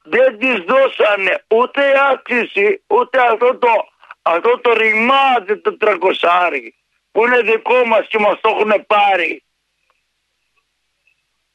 δεν 0.04 0.38
τις 0.40 0.58
δώσανε 0.60 1.44
ούτε 1.48 1.94
άξιση 2.12 2.84
ούτε 2.88 3.20
αυτό 3.22 3.58
το, 3.58 3.88
αυτό 4.22 4.60
το 4.60 4.74
ρημάδι 4.74 5.58
το 5.58 5.78
τρακοσάρι 5.78 6.75
που 7.13 7.25
είναι 7.25 7.41
δικό 7.41 7.86
μας 7.86 8.08
και 8.08 8.20
μας 8.20 8.39
το 8.41 8.50
έχουν 8.50 8.86
πάρει. 8.88 9.43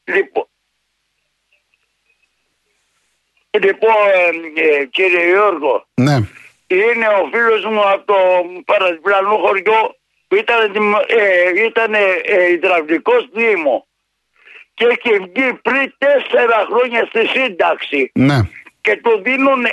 Λοιπόν, 0.05 0.47
λοιπόν 3.51 3.95
ε, 4.55 4.61
ε, 4.63 4.85
κύριε 4.85 5.27
Γιώργο, 5.29 5.87
Ναι. 5.95 6.17
είναι 6.67 7.07
ο 7.09 7.29
φίλος 7.33 7.65
μου 7.65 7.89
από 7.89 8.05
το 8.07 8.17
παρασπλανό 8.65 9.37
χωριό 9.37 9.97
που 10.29 10.35
ήταν, 10.37 10.73
ε, 11.07 11.65
ήταν 11.65 11.95
ε, 11.95 12.51
υδραυλικός 12.53 13.29
δήμο 13.33 13.87
και 14.75 14.85
έχει 14.87 15.19
βγει 15.19 15.53
πριν 15.63 15.95
τέσσερα 15.99 16.67
χρόνια 16.71 17.07
στη 17.07 17.27
σύνταξη 17.27 18.11
Ναι. 18.15 18.39
και 18.81 18.97
του 18.97 19.21
δίνουν 19.23 19.65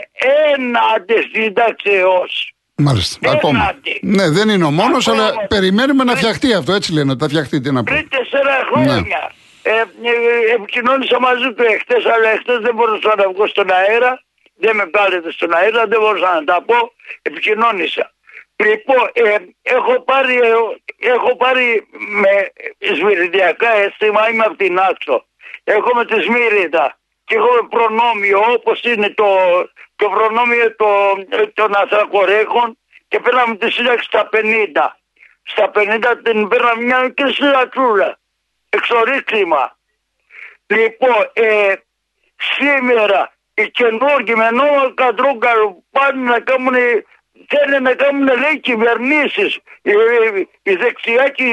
ένα 0.53 0.79
αντισύνταξεως. 0.95 2.54
Μάλιστα. 2.77 3.17
Έναντι. 3.21 3.37
Ακόμα. 3.37 3.73
Ναι, 4.01 4.29
δεν 4.29 4.49
είναι 4.49 4.65
ο 4.65 4.71
μόνος, 4.71 5.07
Ακόμα. 5.07 5.23
αλλά 5.23 5.47
περιμένουμε 5.47 6.03
να 6.03 6.15
φτιαχτεί 6.15 6.53
αυτό. 6.53 6.73
Έτσι 6.73 6.93
λένε, 6.93 7.11
ότι 7.11 7.21
θα 7.21 7.27
φτιαχτεί. 7.27 7.59
Τι 7.61 7.71
να 7.71 7.83
πω. 7.83 7.93
Πριν 7.93 8.09
τέσσερα 8.09 8.55
χρόνια. 8.71 9.31
Ε, 9.61 9.71
ε, 9.71 10.53
επικοινώνησα 10.55 11.19
μαζί 11.19 11.53
του 11.53 11.63
εχθές, 11.63 12.05
αλλά 12.05 12.29
εχθές 12.29 12.59
δεν 12.59 12.75
μπορούσα 12.75 13.13
να 13.17 13.31
βγω 13.31 13.47
στον 13.47 13.71
αέρα. 13.71 14.23
Δεν 14.57 14.75
με 14.75 14.85
πάρετε 14.85 15.31
στον 15.31 15.53
αέρα, 15.53 15.87
δεν 15.87 15.99
μπορούσα 15.99 16.33
να 16.33 16.43
τα 16.43 16.61
πω. 16.65 16.75
Επικοινώνησα. 17.21 18.13
Λοιπόν, 18.55 19.09
ε, 19.13 19.35
έχω, 19.61 20.01
πάρει, 20.01 20.35
ε, 20.35 20.53
έχω 21.13 21.35
πάρει 21.35 21.87
με 22.21 22.33
σμυριδιακά 22.97 23.71
αίσθημα, 23.73 24.29
είμαι 24.29 24.43
από 24.43 24.55
την 24.55 24.79
Άξο. 24.79 25.25
Έχω 25.63 25.95
με 25.95 26.05
τη 26.05 26.21
Σμύριδα 26.21 26.97
και 27.25 27.35
έχω 27.35 27.49
με 27.61 27.67
προνόμιο 27.69 28.39
όπως 28.53 28.81
είναι 28.83 29.09
το, 29.09 29.27
το 29.95 30.09
προνόμιο 30.09 30.75
των, 30.75 31.27
των 31.53 31.75
Αθρακορέχων 31.75 32.77
και 33.07 33.19
πέραμε 33.19 33.55
τη 33.55 33.71
σύνταξη 33.71 34.05
στα 34.05 34.29
50. 34.31 34.41
Στα 35.43 35.71
50 35.75 36.15
την 36.23 36.47
πέραμε 36.47 36.83
μια 36.83 36.99
μικρή 36.99 37.33
συνταξούλα. 37.33 38.19
Εξορίξιμα. 38.69 39.77
Λοιπόν, 40.67 41.29
ε, 41.33 41.73
σήμερα 42.37 43.33
οι 43.53 43.69
καινούργοι 43.69 44.35
με 44.35 44.49
νόμο 44.49 44.93
Κατρούγκαλου 44.93 45.85
πάνε 45.91 46.29
να 46.29 46.39
κάνουν, 46.39 46.75
θέλουν 47.47 47.83
να 47.83 47.93
κάνουν 47.93 48.25
λέει 48.25 48.59
κυβερνήσεις. 48.59 49.57
Η, 49.81 49.91
η 50.63 50.75
δεξιά 50.75 51.29
και, 51.29 51.45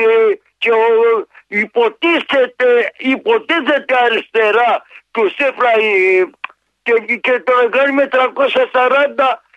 και 0.59 0.71
ο, 0.71 1.27
υποτίθεται, 1.53 2.93
υποτίθεται 2.97 3.97
αριστερά 4.05 4.83
του 5.11 5.33
Σέφραη 5.37 6.31
και, 6.83 6.93
και 7.21 7.41
το 7.41 7.53
να 7.63 7.69
κάνει 7.69 7.93
με 7.93 8.09
340 8.13 8.19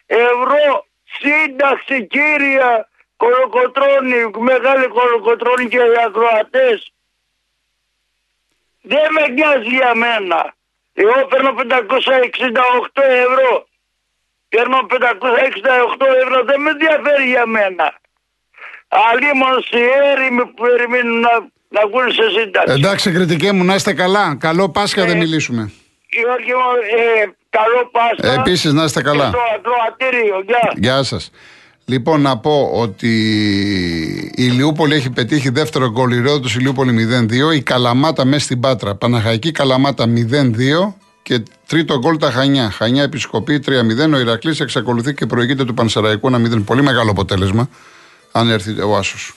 ευρώ 0.06 0.86
σύνταξη 1.20 2.08
κύρια 2.08 2.90
κολοκοτρώνη, 3.18 4.30
μεγάλη 4.38 4.88
κολοκοτρώνη 4.88 5.68
και 5.68 5.78
οι 5.78 6.04
ακροατές. 6.06 6.92
Δεν 8.82 9.08
με 9.12 9.28
νοιάζει 9.28 9.68
για 9.68 9.96
μένα. 9.96 10.54
Εγώ 10.94 11.26
παίρνω 11.26 11.56
568 11.58 13.02
ευρώ. 13.04 13.68
Παίρνω 14.50 14.86
568 14.90 16.06
ευρώ. 16.22 16.44
Δεν 16.44 16.62
με 16.62 16.70
ενδιαφέρει 16.70 17.26
για 17.26 17.46
μένα. 17.46 18.00
Άλλοι 18.88 19.34
μονσιέροι 19.34 20.32
με 20.32 20.46
περιμένουν 20.46 21.20
να, 21.20 21.48
να 21.70 21.88
βγουν 21.88 22.12
σε 22.12 22.40
σύνταξη. 22.40 22.74
Εντάξει, 22.74 23.12
κριτικέ 23.12 23.52
μου, 23.52 23.64
να 23.64 23.76
είστε 23.76 23.94
καλά. 23.94 24.36
Καλό 24.40 24.70
Πάσχα, 24.70 25.06
δεν 25.06 25.18
μιλήσουμε. 25.18 25.72
Γιώργη 26.10 26.52
μου, 26.52 26.70
ε, 27.22 27.36
καλό 27.50 27.90
Πάσχα. 27.92 28.40
Επίσης, 28.40 28.74
να 28.74 28.84
είστε 28.84 29.02
καλά. 29.02 29.26
Και 29.26 29.32
το 29.32 29.72
ακροατήριο, 29.72 30.44
γεια. 30.46 30.74
Γεια 30.76 31.04
σας. 31.04 31.32
Λοιπόν, 31.86 32.22
να 32.22 32.38
πω 32.38 32.70
ότι 32.74 33.08
η 34.36 34.44
Ηλιούπολη 34.44 34.96
έχει 34.96 35.10
πετύχει 35.10 35.50
δεύτερο 35.50 35.92
γκολ. 35.92 36.12
Η 36.12 36.22
Ρόδος 36.22 36.56
Ηλιούπολη 36.56 36.92
0-2. 36.92 37.52
Η 37.52 37.62
Καλαμάτα 37.62 38.26
μέσα 38.26 38.44
στην 38.44 38.60
Πάτρα. 38.60 38.96
Παναχαϊκή 38.96 39.52
Καλαμάτα 39.52 40.06
0-2. 40.06 40.96
Και 41.22 41.44
τρίτο 41.68 41.98
γκολ 41.98 42.18
τα 42.18 42.32
Χανιά. 42.32 42.70
Χανιά 42.70 43.04
Επισκοπή 43.04 43.60
3-0. 43.60 44.14
Ο 44.14 44.20
Ηρακλής 44.20 44.60
εξακολουθεί 44.60 45.14
και 45.14 45.26
προηγείται 45.26 45.66
του 45.66 45.74
Πανσεραϊκού 45.74 46.28
1-0. 46.28 46.64
Πολύ 46.66 46.82
μεγάλο 46.82 47.12
αποτέλεσμα. 47.12 47.70
Αν 48.32 48.50
έρθει 48.50 48.82
ο 48.82 48.96
Άσος. 48.98 49.34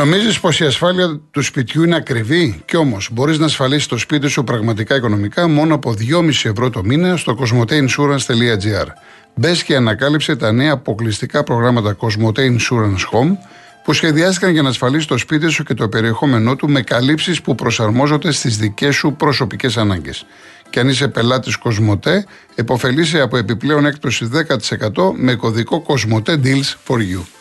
Νομίζεις 0.00 0.40
πως 0.40 0.60
η 0.60 0.64
ασφάλεια 0.64 1.20
του 1.30 1.42
σπιτιού 1.42 1.82
είναι 1.82 1.96
ακριβή; 1.96 2.62
Και 2.64 2.76
όμως 2.76 3.08
μπορείς 3.12 3.38
να 3.38 3.44
ασφαλίσεις 3.44 3.86
το 3.86 3.98
σπίτι 3.98 4.28
σου 4.28 4.44
πραγματικά 4.44 4.96
οικονομικά 4.96 5.48
μόνο 5.48 5.74
από 5.74 5.94
2,5 5.98 6.28
ευρώ 6.42 6.70
το 6.70 6.84
μήνα 6.84 7.16
στο 7.16 7.38
cosmoteinsurance.gr 7.40 8.86
Μπες 9.34 9.62
και 9.62 9.76
ανακάλυψε 9.76 10.36
τα 10.36 10.52
νέα 10.52 10.72
αποκλειστικά 10.72 11.42
προγράμματα 11.42 11.96
Cosmote 11.96 12.38
Insurance 12.38 13.04
Home 13.12 13.36
που 13.84 13.92
σχεδιάστηκαν 13.92 14.52
για 14.52 14.62
να 14.62 14.68
ασφαλίσεις 14.68 15.06
το 15.06 15.18
σπίτι 15.18 15.48
σου 15.48 15.62
και 15.62 15.74
το 15.74 15.88
περιεχόμενό 15.88 16.56
του 16.56 16.70
με 16.70 16.82
καλύψεις 16.82 17.40
που 17.40 17.54
προσαρμόζονται 17.54 18.32
στις 18.32 18.56
δικές 18.56 18.94
σου 18.94 19.12
προσωπικές 19.12 19.76
ανάγκες. 19.76 20.26
Και 20.70 20.80
αν 20.80 20.88
είσαι 20.88 21.08
πελάτης 21.08 21.56
Cosmote, 21.64 22.22
εποφελείσαι 22.54 23.20
από 23.20 23.36
επιπλέον 23.36 23.86
έκπτωση 23.86 24.24
10% 24.24 25.12
με 25.16 25.34
κωδικό 25.34 25.84
Cosmote 25.86 26.30
Deals 26.30 26.74
for 26.86 26.96
You. 26.96 27.39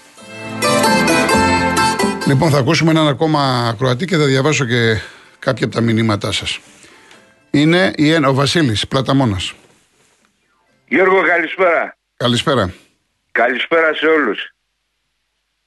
Λοιπόν, 2.30 2.50
θα 2.50 2.58
ακούσουμε 2.58 2.92
έναν 2.92 3.08
ακόμα 3.08 3.68
ακροατή 3.68 4.06
και 4.06 4.16
θα 4.18 4.26
διαβάσω 4.26 4.66
και 4.66 5.02
κάποια 5.40 5.66
από 5.66 5.76
τα 5.76 5.82
μηνύματά 5.82 6.32
σας. 6.32 6.60
Είναι 7.52 7.94
η, 7.96 8.12
Ένα- 8.12 8.30
ο 8.30 8.34
Βασίλης 8.34 8.88
Πλαταμόνας. 8.88 9.54
Γιώργο 10.88 11.22
καλησπέρα. 11.22 11.98
Καλησπέρα. 12.18 12.74
Καλησπέρα 13.32 13.94
σε 13.94 14.06
όλους. 14.06 14.54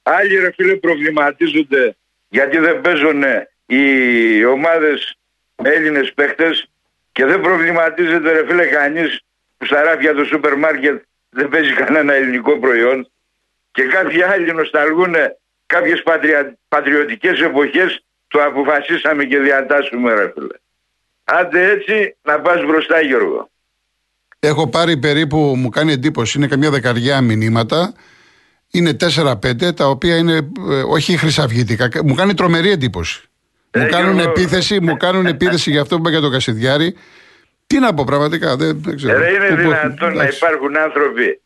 Άλλοι 0.03 0.35
ρε 0.35 0.51
φίλε 0.51 0.75
προβληματίζονται 0.75 1.95
γιατί 2.29 2.57
δεν 2.57 2.81
παίζουν 2.81 3.23
οι 3.65 4.45
ομάδες 4.45 5.15
Έλληνες 5.55 6.13
παίχτες 6.13 6.69
και 7.11 7.25
δεν 7.25 7.41
προβληματίζεται 7.41 8.31
ρε 8.31 8.45
φίλε 8.47 8.65
κανείς 8.65 9.21
που 9.57 9.65
στα 9.65 9.81
ράφια 9.83 10.13
του 10.13 10.25
σούπερ 10.25 10.57
μάρκετ 10.57 11.03
δεν 11.29 11.49
παίζει 11.49 11.73
κανένα 11.73 12.13
ελληνικό 12.13 12.59
προϊόν 12.59 13.11
και 13.71 13.83
κάποιοι 13.83 14.23
άλλοι 14.23 14.53
νοσταλγούν 14.53 15.15
κάποιες 15.65 16.03
πατρια... 16.03 16.57
πατριωτικές 16.67 17.39
εποχές 17.39 18.03
το 18.27 18.43
αποφασίσαμε 18.43 19.23
και 19.23 19.37
διατάσσουμε 19.39 20.13
ρε 20.13 20.31
φίλε. 20.33 20.55
Άντε 21.23 21.69
έτσι 21.69 22.15
να 22.21 22.39
πας 22.39 22.65
μπροστά 22.65 23.01
Γιώργο. 23.01 23.49
Έχω 24.39 24.67
πάρει 24.69 24.97
περίπου, 24.97 25.37
μου 25.57 25.69
κάνει 25.69 25.91
εντύπωση, 25.91 26.37
είναι 26.37 26.47
καμιά 26.47 26.69
δεκαριά 26.69 27.21
μηνύματα. 27.21 27.93
Είναι 28.71 28.95
4-5, 29.15 29.75
τα 29.75 29.87
οποία 29.89 30.15
είναι 30.17 30.35
ε, 30.69 30.81
όχι 30.87 31.17
χρυσαυγητικά. 31.17 31.89
Μου 32.05 32.13
κάνει 32.15 32.33
τρομερή 32.33 32.69
εντύπωση. 32.71 33.21
μου 33.75 33.81
Ε, 33.83 33.87
κάνουν 33.87 34.13
Γιώργο. 34.13 34.31
επίθεση, 34.31 34.81
μου 34.81 34.97
κάνουν 34.97 35.25
επίθεση 35.25 35.71
για 35.71 35.81
αυτό 35.81 35.95
που 35.95 36.01
είπα 36.01 36.09
για 36.09 36.19
το 36.21 36.29
Κασιδιάρη. 36.29 36.95
Τι 37.67 37.79
να 37.79 37.93
πω 37.93 38.03
πραγματικά, 38.03 38.55
δεν, 38.55 38.81
δεν 38.81 38.95
ξέρω. 38.95 39.17
Ρε 39.19 39.29
είναι 39.29 39.47
Πού- 39.47 39.55
πού- 39.55 39.61
δυνατόν 39.61 40.13
να 40.13 40.21
εντάξει. 40.21 40.37
υπάρχουν 40.37 40.77
άνθρωποι 40.77 41.41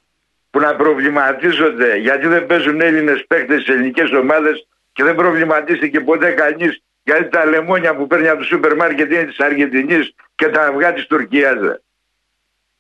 που 0.50 0.60
να 0.60 0.76
προβληματίζονται 0.76 1.96
γιατί 1.96 2.28
δεν 2.28 2.46
παίζουν 2.46 2.82
Έλληνες 2.82 3.26
παίχτε 3.28 3.60
σε 3.60 3.72
ελληνικές 3.72 4.12
ομάδες 4.12 4.68
και 4.94 5.04
δεν 5.04 5.16
προβληματίστηκε 5.16 6.00
ποτέ 6.00 6.32
κανείς 6.32 6.82
γιατί 7.04 7.28
τα 7.30 7.46
λεμόνια 7.46 7.96
που 7.96 8.08
παίρνει 8.08 8.28
από 8.28 8.40
το 8.40 8.46
σούπερ 8.46 8.76
μάρκετ 8.76 9.12
είναι 9.12 9.24
της 9.24 9.40
Αργεντινής 9.40 10.14
και 10.36 10.48
τα 10.48 10.62
αυγά 10.62 10.94
της 10.94 11.08
Τουρκίας. 11.08 11.56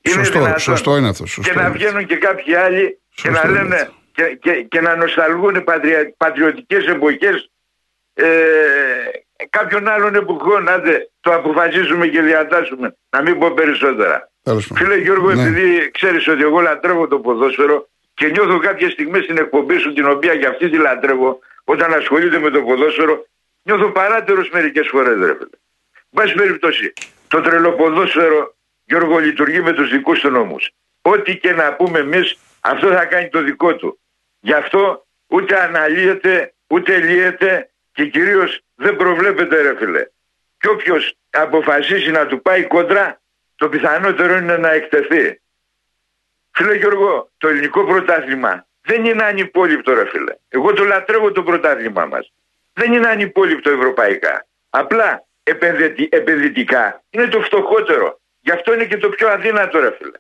Σωστό, 0.10 0.54
σωστό 0.58 0.98
είναι 0.98 1.10
αυτό, 1.10 1.26
σωστό 1.26 1.52
και 1.52 1.58
να 1.60 1.66
είναι 1.66 1.72
βγαίνουν 1.72 2.06
και 2.06 2.16
κάποιοι 2.16 2.56
άλλοι 2.56 3.00
και 3.16 3.30
Σωστό 3.30 3.48
να 3.48 3.50
είναι 3.50 3.60
λένε 3.62 3.76
αυτό. 3.76 3.94
και, 4.12 4.24
και, 4.42 4.62
και 4.62 4.82
να 4.82 4.96
νοσταλγούν 4.96 5.64
πατρια, 5.64 6.14
πατριωτικές 6.18 6.88
εποχές 6.88 7.52
ε, 8.14 8.28
κάποιων 9.50 9.88
άλλων 9.88 10.16
εποχών. 10.16 10.70
Άντε, 10.70 11.10
το 11.20 11.34
αποφασίσουμε 11.34 12.08
και 12.08 12.22
διατάσσουμε. 12.22 12.96
Να 13.10 13.22
μην 13.22 13.40
πω 13.40 13.52
περισσότερα. 13.52 14.30
Τέλος 14.48 14.68
πάντων. 14.68 14.84
Φίλε 14.84 14.98
Γιώργο, 15.02 15.34
Ναι. 15.34 15.42
επειδή 15.42 15.92
ξέρεις 15.92 16.28
ότι 16.28 16.42
εγώ 16.42 16.60
λατρεύω 16.60 17.08
το 17.08 17.20
ποδόσφαιρο 17.20 17.88
και 18.14 18.28
νιώθω 18.28 18.60
κάποιες 18.60 18.92
στιγμές 18.92 19.24
στην 19.24 19.38
εκπομπή 19.38 19.78
σου, 19.78 19.94
την 19.94 20.08
οποία 20.10 20.36
και 20.38 20.48
αυτή 20.48 20.70
τη 20.70 20.78
λατρεύω, 20.78 21.40
όταν 21.64 21.94
ασχολείται 21.94 22.40
με 22.40 22.50
το 22.50 22.62
ποδόσφαιρο, 22.62 23.26
νιώθω 23.64 23.90
παράτερος 23.92 24.50
μερικές 24.50 24.88
φορές, 24.88 25.18
ρε 25.18 25.34
φίλε. 25.34 25.58
Μπας 26.10 26.34
περιπτώσει, 26.34 26.94
το 27.28 27.42
τρελοποδόσφαιρο, 27.42 28.56
Γιώργο, 28.86 29.18
λειτουργεί 29.18 29.62
με 29.62 29.74
τους 29.74 29.90
δικούς 29.90 30.20
του 30.20 30.30
νόμους. 30.30 30.70
Ό,τι 31.02 31.38
και 31.38 31.52
να 31.52 31.74
πούμε 31.74 32.00
εμείς, 32.00 32.38
αυτό 32.62 32.88
θα 32.88 33.06
κάνει 33.06 33.30
το 33.30 33.42
δικό 33.42 33.76
του. 33.76 34.00
Γι' 34.40 34.54
αυτό 34.54 35.06
ούτε 35.28 35.62
αναλύεται, 35.64 36.54
ούτε 36.68 36.98
λύεται 37.00 37.70
και 37.92 38.06
κυρίως 38.06 38.62
δεν 38.76 38.96
προβλέπεται, 38.96 39.62
ρε 39.62 39.76
φίλε. 39.78 40.04
Και 40.60 40.68
όποιος 40.70 41.14
αποφασίσει 41.30 42.12
να 42.12 42.26
του 42.26 42.42
πάει 42.42 42.64
κόντρα, 42.64 43.22
το 43.58 43.70
πιθανότερο 43.70 44.38
είναι 44.38 44.58
να 44.58 44.72
εκτεθεί. 44.72 45.42
Φίλε 46.52 46.76
Γιώργο, 46.76 47.32
το 47.38 47.48
ελληνικό 47.48 47.86
πρωτάθλημα 47.86 48.68
δεν 48.82 49.06
είναι 49.06 49.24
ανυπόλοιπτο 49.24 49.94
ρε 49.94 50.06
φίλε. 50.10 50.36
Εγώ 50.50 50.74
το 50.74 50.84
λατρεύω 50.84 51.32
το 51.32 51.44
πρωτάθλημα 51.44 52.06
μας. 52.06 52.34
Δεν 52.74 52.94
είναι 52.94 53.08
ανυπόλοιπτο 53.08 53.70
ευρωπαϊκά. 53.72 54.46
Απλά 54.70 55.26
επενδυτι- 55.44 56.14
επενδυτικά 56.14 57.04
είναι 57.10 57.28
το 57.28 57.42
φτωχότερο. 57.42 58.20
Γι' 58.40 58.52
αυτό 58.52 58.74
είναι 58.74 58.86
και 58.86 58.98
το 58.98 59.10
πιο 59.10 59.28
αδύνατο 59.30 59.80
ρε 59.80 59.92
φίλε. 59.98 60.18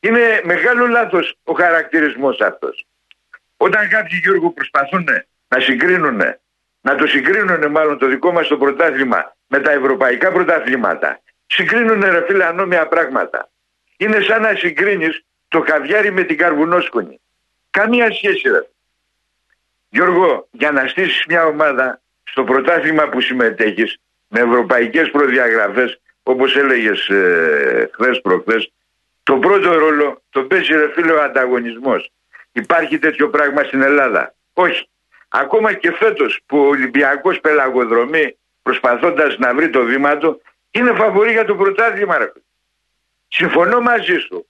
Είναι 0.00 0.40
μεγάλο 0.44 0.86
λάθος 0.86 1.36
ο 1.44 1.52
χαρακτηρισμός 1.52 2.40
αυτός. 2.40 2.86
Όταν 3.56 3.88
κάποιοι 3.88 4.20
Γιώργο 4.22 4.50
προσπαθούν 4.50 5.06
να 5.48 5.60
συγκρίνουν, 5.60 6.22
να 6.80 6.94
το 6.94 7.06
συγκρίνουν 7.06 7.70
μάλλον 7.70 7.98
το 7.98 8.06
δικό 8.06 8.32
μας 8.32 8.48
το 8.48 8.56
πρωτάθλημα 8.56 9.36
με 9.46 9.60
τα 9.60 9.70
ευρωπαϊκά 9.72 10.32
πρωταθλήματα, 10.32 11.20
συγκρίνουν 11.50 12.00
ρε 12.00 12.24
φίλε 12.26 12.44
ανώμια 12.44 12.86
πράγματα. 12.86 13.50
Είναι 13.96 14.20
σαν 14.20 14.42
να 14.42 14.54
συγκρίνεις 14.54 15.24
το 15.48 15.60
καβιάρι 15.60 16.10
με 16.12 16.22
την 16.22 16.36
καρβουνόσκονη. 16.36 17.20
Καμία 17.70 18.12
σχέση 18.12 18.48
ρε. 18.48 18.66
Γιώργο, 19.88 20.48
για 20.50 20.70
να 20.70 20.86
στήσεις 20.86 21.24
μια 21.28 21.44
ομάδα 21.44 22.00
στο 22.22 22.44
πρωτάθλημα 22.44 23.08
που 23.08 23.20
συμμετέχεις 23.20 23.98
με 24.28 24.40
ευρωπαϊκές 24.40 25.10
προδιαγραφές 25.10 26.00
όπως 26.22 26.56
έλεγες 26.56 27.08
ε, 27.08 27.90
χθες 27.92 28.20
προχθές 28.20 28.72
το 29.22 29.38
πρώτο 29.38 29.78
ρόλο 29.78 30.22
το 30.30 30.42
παίζει 30.42 30.74
ρε 30.74 30.92
φίλε 30.92 31.12
ο 31.12 31.22
ανταγωνισμός. 31.22 32.10
Υπάρχει 32.52 32.98
τέτοιο 32.98 33.28
πράγμα 33.28 33.62
στην 33.62 33.82
Ελλάδα; 33.82 34.34
Όχι. 34.52 34.88
Ακόμα 35.28 35.72
και 35.72 35.92
φέτος 35.92 36.40
που 36.46 36.58
ο 36.58 36.66
Ολυμπιακός 36.66 37.40
πελαγοδρομεί 37.40 38.36
προσπαθώντας 38.62 39.38
να 39.38 39.54
βρει 39.54 39.70
το 39.70 39.82
βήμα 39.82 40.16
του 40.16 40.42
είναι 40.70 40.92
φαβορή 40.92 41.32
για 41.32 41.44
το 41.44 41.54
πρωτάθλημα 41.54 42.18
ρε. 42.18 42.24
φίλε. 42.24 42.42
Συμφωνώ 43.28 43.80
μαζί 43.80 44.18
σου. 44.18 44.46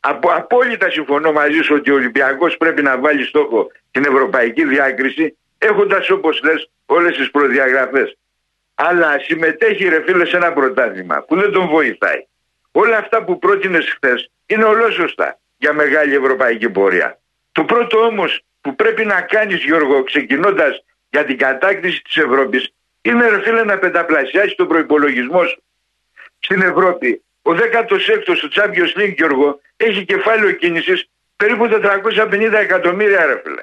Απο, 0.00 0.30
απόλυτα 0.30 0.90
συμφωνώ 0.90 1.32
μαζί 1.32 1.60
σου 1.60 1.74
ότι 1.74 1.90
ο 1.90 1.94
Ολυμπιακός 1.94 2.56
πρέπει 2.56 2.82
να 2.82 2.98
βάλει 2.98 3.24
στόχο 3.24 3.70
την 3.90 4.04
ευρωπαϊκή 4.04 4.64
διάκριση 4.64 5.36
έχοντας 5.58 6.10
όπως 6.10 6.40
λες 6.42 6.70
όλες 6.86 7.16
τις 7.16 7.30
προδιαγραφές. 7.30 8.16
Αλλά 8.74 9.18
συμμετέχει 9.18 9.88
ρε 9.88 10.02
φίλε 10.02 10.24
σε 10.24 10.36
ένα 10.36 10.52
πρωτάθλημα 10.52 11.22
που 11.22 11.36
δεν 11.36 11.52
τον 11.52 11.68
βοηθάει. 11.68 12.26
Όλα 12.72 12.96
αυτά 12.96 13.24
που 13.24 13.38
πρότεινες 13.38 13.90
χθες 13.90 14.30
είναι 14.46 14.64
ολόσωστα 14.64 15.38
για 15.56 15.72
μεγάλη 15.72 16.14
ευρωπαϊκή 16.14 16.70
πορεία. 16.70 17.20
Το 17.52 17.64
πρώτο 17.64 17.98
όμως 17.98 18.42
που 18.60 18.74
πρέπει 18.74 19.04
να 19.04 19.20
κάνεις 19.20 19.64
Γιώργο 19.64 20.02
ξεκινώντας 20.02 20.84
για 21.10 21.24
την 21.24 21.38
κατάκτηση 21.38 22.02
της 22.02 22.16
Ευρώπης 22.16 22.74
είναι 23.02 23.28
ρε 23.28 23.42
φίλε 23.42 23.64
να 23.64 23.78
πενταπλασιάσει 23.78 24.54
τον 24.54 24.68
προϋπολογισμό 24.68 25.44
σου 25.44 25.62
στην 26.38 26.62
Ευρώπη. 26.62 27.22
Ο 27.42 27.50
16ος 27.50 28.38
του 28.40 28.50
Champions 28.52 29.00
League 29.00 29.14
Γιώργο 29.16 29.60
έχει 29.76 30.04
κεφάλαιο 30.04 30.52
κίνησης 30.52 31.08
περίπου 31.36 31.68
450 31.70 32.52
εκατομμύρια 32.52 33.26
ρε 33.26 33.40
φίλε. 33.44 33.62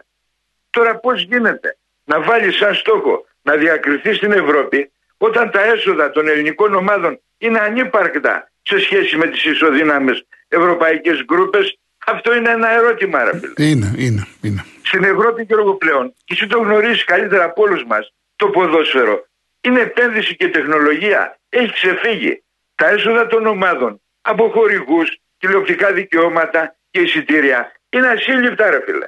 Τώρα 0.70 0.96
πώς 0.96 1.22
γίνεται 1.22 1.78
να 2.04 2.22
βάλεις 2.22 2.56
σαν 2.56 2.76
στόχο 2.76 3.26
να 3.42 3.56
διακριθεί 3.56 4.14
στην 4.14 4.32
Ευρώπη 4.32 4.92
όταν 5.18 5.52
τα 5.52 5.62
έσοδα 5.62 6.12
των 6.12 6.28
ελληνικών 6.28 6.74
ομάδων 6.74 7.20
είναι 7.38 7.60
ανύπαρκτα 7.60 8.52
σε 8.62 8.80
σχέση 8.80 9.18
με 9.18 9.28
τις 9.28 9.46
ισοδύναμες 9.46 10.26
ευρωπαϊκές 10.48 11.24
γκρούπες; 11.24 11.80
Αυτό 12.06 12.36
είναι 12.36 12.50
ένα 12.50 12.72
ερώτημα 12.72 13.24
ρε 13.24 13.40
φίλε. 13.40 13.70
Είναι, 13.70 13.94
είναι, 13.98 14.28
είναι. 14.42 14.66
Στην 14.82 15.04
Ευρώπη 15.04 15.46
και 15.46 15.54
εγώ 15.54 15.74
πλέον, 15.74 16.14
και 16.26 16.34
εσύ 16.34 16.48
το 16.48 16.60
γνωρίζεις 16.60 17.04
καλύτερα 17.04 17.44
από 17.44 17.62
όλους 17.62 17.84
μας, 17.86 18.14
το 18.36 18.48
ποδόσφαιρο 18.48 19.28
είναι 19.62 19.80
επένδυση 19.80 20.36
και 20.36 20.50
τεχνολογία. 20.50 21.40
Έχει 21.50 21.72
ξεφύγει. 21.72 22.44
Τα 22.76 22.90
έσοδα 22.90 23.28
των 23.28 23.46
ομάδων 23.46 24.02
από 24.22 24.50
χορηγούς, 24.50 25.18
τηλεοπτικά 25.38 25.94
δικαιώματα 25.94 26.76
και 26.92 27.00
εισιτήρια 27.02 27.72
είναι 27.90 28.08
ασύλληπτα 28.08 28.70
ρε 28.70 28.82
φίλε. 28.86 29.08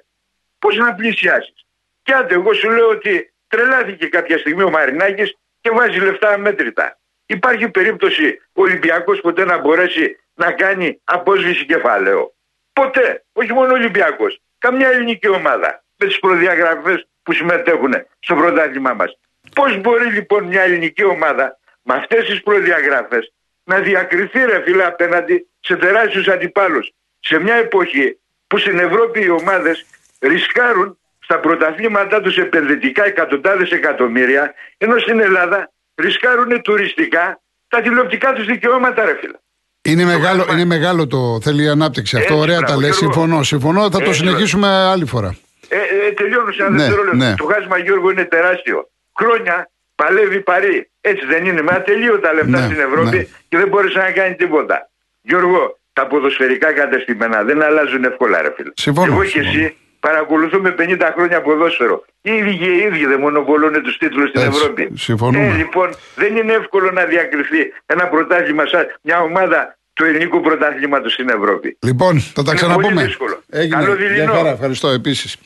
Πώς 0.60 0.78
να 0.78 0.94
πλησιάσεις; 0.94 1.66
Και 2.04 2.14
άντε 2.14 2.34
εγώ 2.34 2.54
σου 2.54 2.70
λέω 2.70 2.90
ότι 2.90 3.34
τρελάθηκε 3.48 4.08
κάποια 4.08 4.38
στιγμή 4.38 4.64
ο 4.64 4.70
Μαρινάκης 4.70 5.38
και 5.62 5.70
βάζει 5.70 6.00
λεφτά 6.00 6.30
αμέτρητα. 6.30 7.00
Υπάρχει 7.26 7.70
περίπτωση 7.70 8.42
ο 8.54 8.62
Ολυμπιακός 8.62 9.22
ποτέ 9.22 9.46
να 9.46 9.58
μπορέσει 9.58 10.18
να 10.34 10.52
κάνει 10.52 11.02
απόσβηση 11.04 11.66
κεφάλαιο; 11.66 12.34
Ποτέ. 12.74 13.24
Όχι 13.34 13.54
μόνο 13.54 13.72
ο 13.72 13.76
Ολυμπιακός. 13.76 14.42
Καμιά 14.58 14.90
ελληνική 14.90 15.28
ομάδα 15.28 15.84
με 15.98 16.08
τις 16.08 16.20
προδιαγραφές 16.20 17.08
που 17.24 17.34
συμμετέχουν 17.34 17.94
στο 18.20 18.36
πρωτάθλημά 18.36 18.94
μας. 18.94 19.18
Πώς 19.56 19.82
μπορεί 19.82 20.06
λοιπόν 20.06 20.44
μια 20.44 20.62
ελληνική 20.62 21.04
ομάδα 21.06 21.58
με 21.84 21.94
αυτές 21.94 22.26
τις 22.26 22.44
προδιαγραφές 22.44 23.34
να 23.64 23.80
διακριθεί 23.80 24.40
ρε 24.46 24.62
φίλε 24.66 24.84
απέναντι 24.86 25.48
σε 25.60 25.76
τεράστιους 25.76 26.28
αντιπάλους. 26.28 26.92
Σε 27.20 27.40
μια 27.40 27.56
εποχή 27.56 28.18
που 28.48 28.58
στην 28.58 28.80
Ευρώπη 28.80 29.24
οι 29.24 29.30
ομάδες 29.30 29.86
ρισκάρουν 30.20 30.98
στα 31.20 31.40
πρωταθλήματά 31.40 32.22
τους 32.22 32.38
επενδυτικά 32.38 33.06
εκατοντάδες 33.06 33.70
εκατομμύρια 33.72 34.54
ενώ 34.78 34.98
στην 35.00 35.20
Ελλάδα 35.20 35.72
ρισκάρουν 35.96 36.62
τουριστικά 36.62 37.40
τα 37.68 37.82
τηλεοπτικά 37.82 38.34
τους 38.34 38.46
δικαιώματα 38.46 39.06
ρε 39.06 39.18
φίλε. 39.20 39.38
Είναι 39.84 40.04
μεγάλο, 40.06 40.38
χάσμα- 40.40 40.54
είναι 40.54 40.66
μεγάλο 40.66 41.08
το 41.08 41.40
θέλει 41.42 41.64
η 41.64 41.68
ανάπτυξη. 41.68 42.16
Αυτό 42.18 42.34
Έτσι, 42.34 42.44
ωραία 42.44 42.58
τα 42.60 42.64
μπράβο, 42.66 42.80
λε. 42.80 42.88
Γιώργο. 42.88 43.12
Συμφωνώ, 43.14 43.44
συμφωνώ. 43.44 43.82
Θα 43.82 43.90
το 43.90 43.98
Έτσι, 44.04 44.14
συνεχίσουμε 44.14 44.68
άλλη 44.68 45.06
φορά. 45.06 45.36
Ε, 45.70 45.78
ε, 46.08 46.12
τελειώνω 46.12 46.52
σε 46.52 46.62
ένα 46.62 46.70
Ναι, 46.72 46.78
δευτερόλεπτο. 46.78 47.16
ναι. 47.18 47.36
Το 47.36 47.46
χάσμα 47.46 47.78
Γιώργο 47.78 48.12
είναι 48.12 48.26
τεράστιο. 48.26 48.90
Χρόνια 49.20 49.70
παλεύει 49.96 50.40
παρή. 50.42 50.90
Έτσι 51.02 51.26
δεν 51.26 51.46
είναι. 51.46 51.62
Με 51.62 51.72
ατελείωτα 51.76 52.34
λεφτά 52.34 52.60
Ναι, 52.60 52.66
στην 52.66 52.80
Ευρώπη 52.80 53.18
ναι. 53.18 53.24
και 53.50 53.58
δεν 53.58 53.68
μπόρεσε 53.68 53.98
να 53.98 54.12
κάνεις 54.12 54.38
τίποτα. 54.38 54.90
Γιώργο, 55.22 55.80
τα 55.94 56.08
ποδοσφαιρικά 56.08 56.74
κατεστημένα 56.74 57.44
δεν 57.44 57.62
αλλάζουν 57.64 58.04
εύκολα, 58.04 58.42
ρε 58.42 58.54
φίλε. 58.56 58.72
Συμφωνώ, 58.76 59.14
Εγώ 59.14 59.24
και 59.24 59.30
συμφωνώ. 59.30 59.50
εσύ 59.60 59.76
παρακολουθούμε 60.00 60.76
50 60.78 61.12
χρόνια 61.16 61.42
ποδόσφαιρο. 61.42 62.06
Οι 62.22 62.32
ίδιοι 62.32 62.58
και 62.58 62.66
οι 62.66 62.78
ίδιοι 62.78 63.06
δεν 63.06 63.20
μονοπολούν 63.20 63.82
τους 63.84 63.98
τίτλους 63.98 64.30
στην 64.30 64.42
Έτσι, 64.42 64.60
Ευρώπη. 64.60 64.90
συμφωνούμε. 64.96 65.46
Ε, 65.48 65.52
λοιπόν, 65.52 65.90
δεν 66.16 66.36
είναι 66.36 66.54
εύκολο 66.54 66.92
να 66.92 67.06
διακριθεί 67.06 67.74
ένα 67.86 68.08
πρωτάθλημα 68.08 68.66
σαν 68.66 68.86
μια 69.02 69.20
ομάδα 69.22 69.78
του 69.94 70.04
ελληνικού 70.06 70.42
πρωτάθληματος 70.42 71.14
στην 71.14 71.30
Ευρώπη. 71.30 71.78
Λοιπόν, 71.82 72.20
θα 72.20 72.34
τα 72.34 72.42
Είναι 72.52 72.54
ξαναπούμε. 72.56 72.94
πολύ 72.94 73.06
δύσκολο. 73.06 73.44
Έγινε. 73.50 73.76
Καλό 73.84 73.96
Γεια 73.96 74.08
δειλινό. 74.08 74.34
χαρά, 74.34 74.50
ευχαριστώ 74.50 74.88
επίσης. 74.88 75.38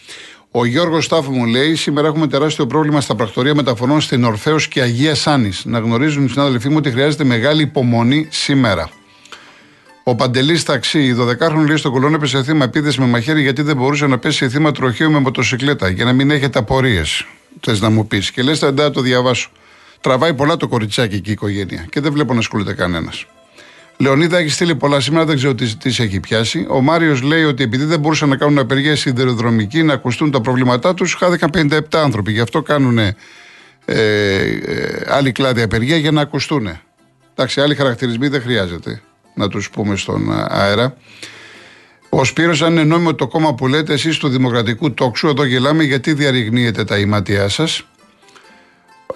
Ο 0.58 0.66
Γιώργος 0.66 1.06
Στάφου 1.06 1.32
μου 1.32 1.46
λέει: 1.46 1.76
Σήμερα 1.76 2.08
έχουμε 2.08 2.28
τεράστιο 2.28 2.68
πρόβλημα 2.68 3.02
στα 3.02 3.16
πρακτορία 3.16 3.56
μεταφορών 3.56 4.02
στην 4.02 4.24
Ορφαίο 4.24 4.58
και 4.70 4.82
Αγία 4.82 5.16
Σάνης. 5.16 5.66
Να 5.66 5.80
γνωρίζουν 5.80 6.26
οι 6.26 6.30
συνάδελφοί 6.30 6.70
μου 6.70 6.76
ότι 6.78 6.92
χρειάζεται 6.92 7.24
μεγάλη 7.24 7.62
υπομονή 7.62 8.28
σήμερα. 8.30 8.90
Ο 10.04 10.16
Παντελής 10.16 10.64
Ταξί, 10.64 11.04
η 11.04 11.16
12χρονη 11.20 11.66
λέει 11.68 11.78
στον 11.78 11.92
κολόν 11.92 12.14
έπεσε 12.14 12.44
θύμα 12.44 12.64
επίθεση 12.64 13.00
με 13.00 13.06
μαχαίρι 13.06 13.42
γιατί 13.42 13.62
δεν 13.62 13.76
μπορούσε 13.76 14.08
να 14.08 14.18
πέσει 14.18 14.50
θύμα 14.50 14.72
τροχαίου 14.72 15.12
με 15.12 15.20
μοτοσυκλέτα. 15.20 15.90
Για 15.90 16.06
να 16.06 16.14
μην 16.14 16.32
έχετε 16.32 16.60
απορίες. 16.60 17.26
Θες 17.62 17.82
να 17.82 17.90
μου 17.90 18.08
πεις. 18.08 18.32
Και 18.32 18.42
λες, 18.42 18.60
θα 18.60 18.72
να 18.72 18.92
το 18.92 19.02
διαβάσω. 19.02 19.50
Τραβάει 20.02 20.34
πολλά 20.34 20.58
το 20.58 20.68
κοριτσάκι 20.68 21.22
και 21.22 21.30
η 21.30 21.34
οικογένεια 21.34 21.86
και 21.90 22.00
δεν 22.00 22.12
βλέπω 22.12 22.34
να 22.34 22.40
ασχολείται 22.40 22.74
κανένας. 22.74 23.26
Λεωνίδα 23.98 24.38
έχεις 24.38 24.54
στείλει 24.54 24.76
πολλά 24.76 25.00
σήμερα, 25.00 25.26
δεν 25.26 25.36
ξέρω 25.36 25.56
τι, 25.56 25.76
τι 25.76 25.92
σε 25.92 26.04
έχει 26.04 26.20
πιάσει. 26.20 26.66
Ο 26.70 26.82
Μάριος 26.82 27.22
λέει 27.22 27.44
ότι 27.44 27.64
επειδή 27.64 27.84
δεν 27.84 28.00
μπορούσαν 28.00 28.30
να 28.30 28.36
κάνουν 28.36 28.60
απεργία 28.60 28.96
σιδηροδρομική 28.96 29.84
να 29.84 29.94
ακουστούν 29.94 30.32
τα 30.32 30.42
προβλήματά 30.42 30.94
τους, 30.94 31.14
χάθηκαν 31.14 31.50
57 31.54 31.80
άνθρωποι. 31.92 32.32
Γι' 32.32 32.40
αυτό 32.40 32.62
κάνουν 32.62 32.98
ε, 32.98 33.16
ε, 33.86 35.06
άλλη 35.08 35.32
κλάδη 35.32 35.62
απεργία 35.62 35.98
για 35.98 36.12
να 36.12 36.22
ακουστούν. 36.22 36.80
Εντάξει, 37.34 37.62
άλλοι 37.62 37.76
χαρακτηρισμοί 37.76 38.28
δεν 38.28 38.42
χρειάζεται 38.42 39.02
να 39.34 39.48
τους 39.48 39.70
πούμε 39.70 39.96
στον 39.96 40.32
α, 40.32 40.48
αέρα. 40.50 40.98
Ο 42.10 42.24
Σπύρος 42.24 42.62
αν 42.62 42.72
είναι 42.72 42.84
νόμιμο 42.84 43.16
το 43.16 43.28
κόμμα 43.28 43.56
που 43.56 43.68
λέτε 43.68 43.94
εσείς 43.94 44.18
του 44.18 44.28
Δημοκρατικού 44.28 44.94
Τόξου, 44.94 45.28
εδώ 45.28 45.44
γελάμε 45.44 45.84
γιατί 45.84 46.14
διαρριγνύετε 46.14 46.84
τα 46.84 46.98
ηματιά 46.98 47.50
σας. 47.50 47.84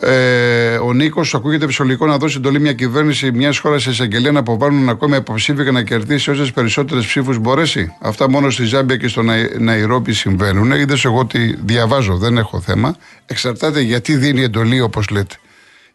Ε, 0.01 0.75
ο 0.77 0.93
Νίκος, 0.93 1.35
ακούγεται 1.35 1.65
φυσιολογικό 1.65 2.05
να 2.05 2.17
δώσει 2.17 2.37
εντολή 2.37 2.59
μια 2.59 2.73
κυβέρνηση 2.73 3.31
μιας 3.31 3.57
χώρας 3.57 3.81
σε 3.81 3.89
εισαγγελία 3.89 4.31
να 4.31 4.39
αποβάλουν 4.39 4.89
ακόμη 4.89 5.15
υποψήφιο 5.15 5.63
και 5.63 5.71
να 5.71 5.83
κερδίσει 5.83 6.29
όσες 6.29 6.51
περισσότερες 6.51 7.05
ψήφους 7.05 7.37
μπορέσει. 7.37 7.93
Αυτά 8.01 8.29
μόνο 8.29 8.49
στη 8.49 8.63
Ζάμπια 8.65 8.97
και 8.97 9.07
στο 9.07 9.21
Ναϊ- 9.21 9.57
Ναϊρόπι 9.59 10.13
συμβαίνουν. 10.13 10.71
Είδες 10.71 11.05
εγώ 11.05 11.19
ότι 11.19 11.57
διαβάζω, 11.65 12.17
δεν 12.17 12.37
έχω 12.37 12.61
θέμα. 12.61 12.95
Εξαρτάται 13.25 13.81
γιατί 13.81 14.15
δίνει 14.15 14.41
εντολή, 14.43 14.81
όπως 14.81 15.09
λέτε. 15.09 15.35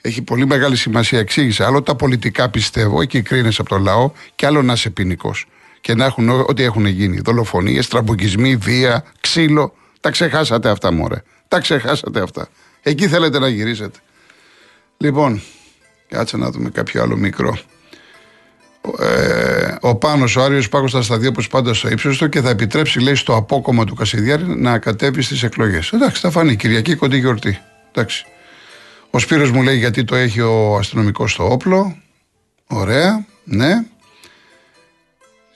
Έχει 0.01 0.23
πολύ 0.23 0.47
μεγάλη 0.47 0.77
σημασία. 0.77 1.19
Εξήγησε. 1.19 1.65
Άλλο 1.65 1.83
τα 1.83 1.95
πολιτικά 1.95 2.49
πιστεύω, 2.49 3.01
εκεί 3.01 3.23
κρίνεσαι 3.23 3.61
από 3.61 3.71
το 3.71 3.79
λαό, 3.79 4.11
και 4.35 4.47
άλλο 4.47 4.63
να 4.63 4.73
είσαι 4.73 4.91
ποινικός. 4.91 5.47
Και 5.81 5.95
να 5.95 6.05
έχουν 6.05 6.29
ό- 6.29 6.45
ό,τι 6.49 6.63
έχουν 6.63 6.87
γίνει. 6.87 7.21
Δολοφονίες, 7.25 7.89
τραμπουκισμοί, 7.89 8.57
βία, 8.57 9.05
ξύλο. 9.21 9.75
Τα 10.01 10.11
ξεχάσατε 10.11 10.69
αυτά, 10.71 10.93
μωρέ. 10.93 11.23
Τα 11.49 11.61
ξεχάσατε 11.61 12.21
αυτά. 12.21 12.49
Εκεί 12.87 13.09
θέλετε 13.09 13.39
να 13.39 13.49
γυρίσετε. 13.49 13.99
Λοιπόν, 14.97 15.43
κάτσε 16.09 16.37
να 16.37 16.51
δούμε 16.51 16.71
κάποιο 16.71 17.03
άλλο 17.03 17.17
μικρό. 17.17 17.59
Ε, 18.99 19.75
ο 19.81 19.95
Πάνος, 19.97 20.37
ο 20.37 20.43
Άριος 20.43 20.69
Πάκος 20.69 20.93
θα 20.93 21.03
σταθεί 21.03 21.27
όπως 21.27 21.49
πάντα 21.49 21.75
στο 21.75 21.89
ύψος 21.89 22.19
του 22.19 22.29
και 22.29 22.41
θα 22.41 22.51
επιτρέψει, 22.51 23.01
λέει, 23.01 23.15
στο 23.15 23.37
απόκομμα 23.37 23.85
του 23.85 23.95
Κασιδιάρη 23.95 24.45
να 24.47 24.79
κατέβει 24.79 25.23
στις 25.23 25.43
εκλογές. 25.43 25.93
Εντάξει, 25.93 26.21
θα 26.21 26.31
φανεί. 26.31 26.57
Κυριακή 26.57 26.95
κοντή 26.95 27.19
γιορτή. 27.19 27.59
Εντάξει. 27.93 28.27
Ο 29.11 29.19
Σπύρος 29.19 29.51
μου 29.51 29.63
λέει 29.63 29.77
γιατί 29.77 30.05
το 30.05 30.15
έχει 30.15 30.41
ο 30.41 30.77
αστυνομικός 30.77 31.33
στο 31.33 31.53
όπλο. 31.53 31.97
Ωραία, 32.67 33.27
ναι. 33.45 33.85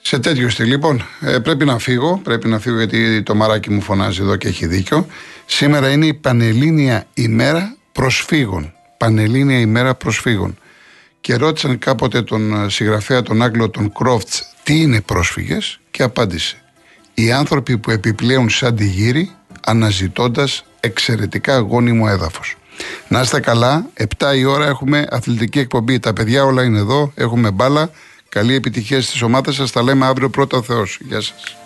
Σε 0.01 0.19
τέτοιο 0.19 0.49
στυλ. 0.49 0.67
Λοιπόν, 0.67 1.05
ε, 1.21 1.39
πρέπει 1.39 1.65
να 1.65 1.77
φύγω. 1.77 2.19
Πρέπει 2.23 2.47
να 2.47 2.59
φύγω 2.59 2.77
γιατί 2.77 3.23
το 3.23 3.35
μαράκι 3.35 3.69
μου 3.69 3.81
φωνάζει 3.81 4.21
εδώ 4.21 4.35
και 4.35 4.47
έχει 4.47 4.67
δίκιο. 4.67 5.07
Σήμερα 5.45 5.91
είναι 5.91 6.05
η 6.05 6.13
Πανελλήνια 6.13 7.05
ημέρα 7.13 7.75
προσφύγων. 7.91 8.73
Πανελλήνια 8.97 9.59
ημέρα 9.59 9.95
προσφύγων. 9.95 10.57
και 11.21 11.35
ρώτησαν 11.35 11.79
κάποτε 11.79 12.21
τον 12.21 12.63
ε, 12.63 12.69
συγγραφέα 12.69 13.21
τον 13.21 13.41
Άγγλο 13.41 13.69
τον 13.69 13.91
Κρόφτς 13.93 14.43
τι 14.63 14.81
είναι 14.81 15.01
πρόσφυγες 15.01 15.79
και 15.91 16.03
απάντησε 16.03 16.57
οι 17.13 17.31
άνθρωποι 17.31 17.77
που 17.77 17.91
επιπλέουν 17.91 18.49
σαν 18.49 18.75
τη 18.75 18.85
γύρι 18.85 19.31
αναζητώντας 19.65 20.65
εξαιρετικά 20.79 21.57
γόνιμο 21.57 22.05
έδαφος. 22.09 22.55
Να 23.07 23.21
είστε 23.21 23.39
καλά, 23.39 23.89
7 24.17 24.35
η 24.35 24.43
ώρα 24.43 24.67
έχουμε 24.67 25.07
αθλητική 25.09 25.59
εκπομπή. 25.59 25.99
Τα 25.99 26.13
παιδιά 26.13 26.43
όλα 26.43 26.63
είναι 26.63 26.77
εδώ, 26.77 27.11
έχουμε 27.15 27.51
μπάλα. 27.51 27.91
Καλή 28.29 28.53
επιτυχία 28.53 29.01
στις 29.01 29.21
ομάδες 29.21 29.55
σας. 29.55 29.71
Τα 29.71 29.83
λέμε 29.83 30.05
αύριο 30.05 30.29
πρώτο 30.29 30.57
ο 30.57 30.61
Θεός. 30.61 30.97
Γεια 31.01 31.21
σας. 31.21 31.57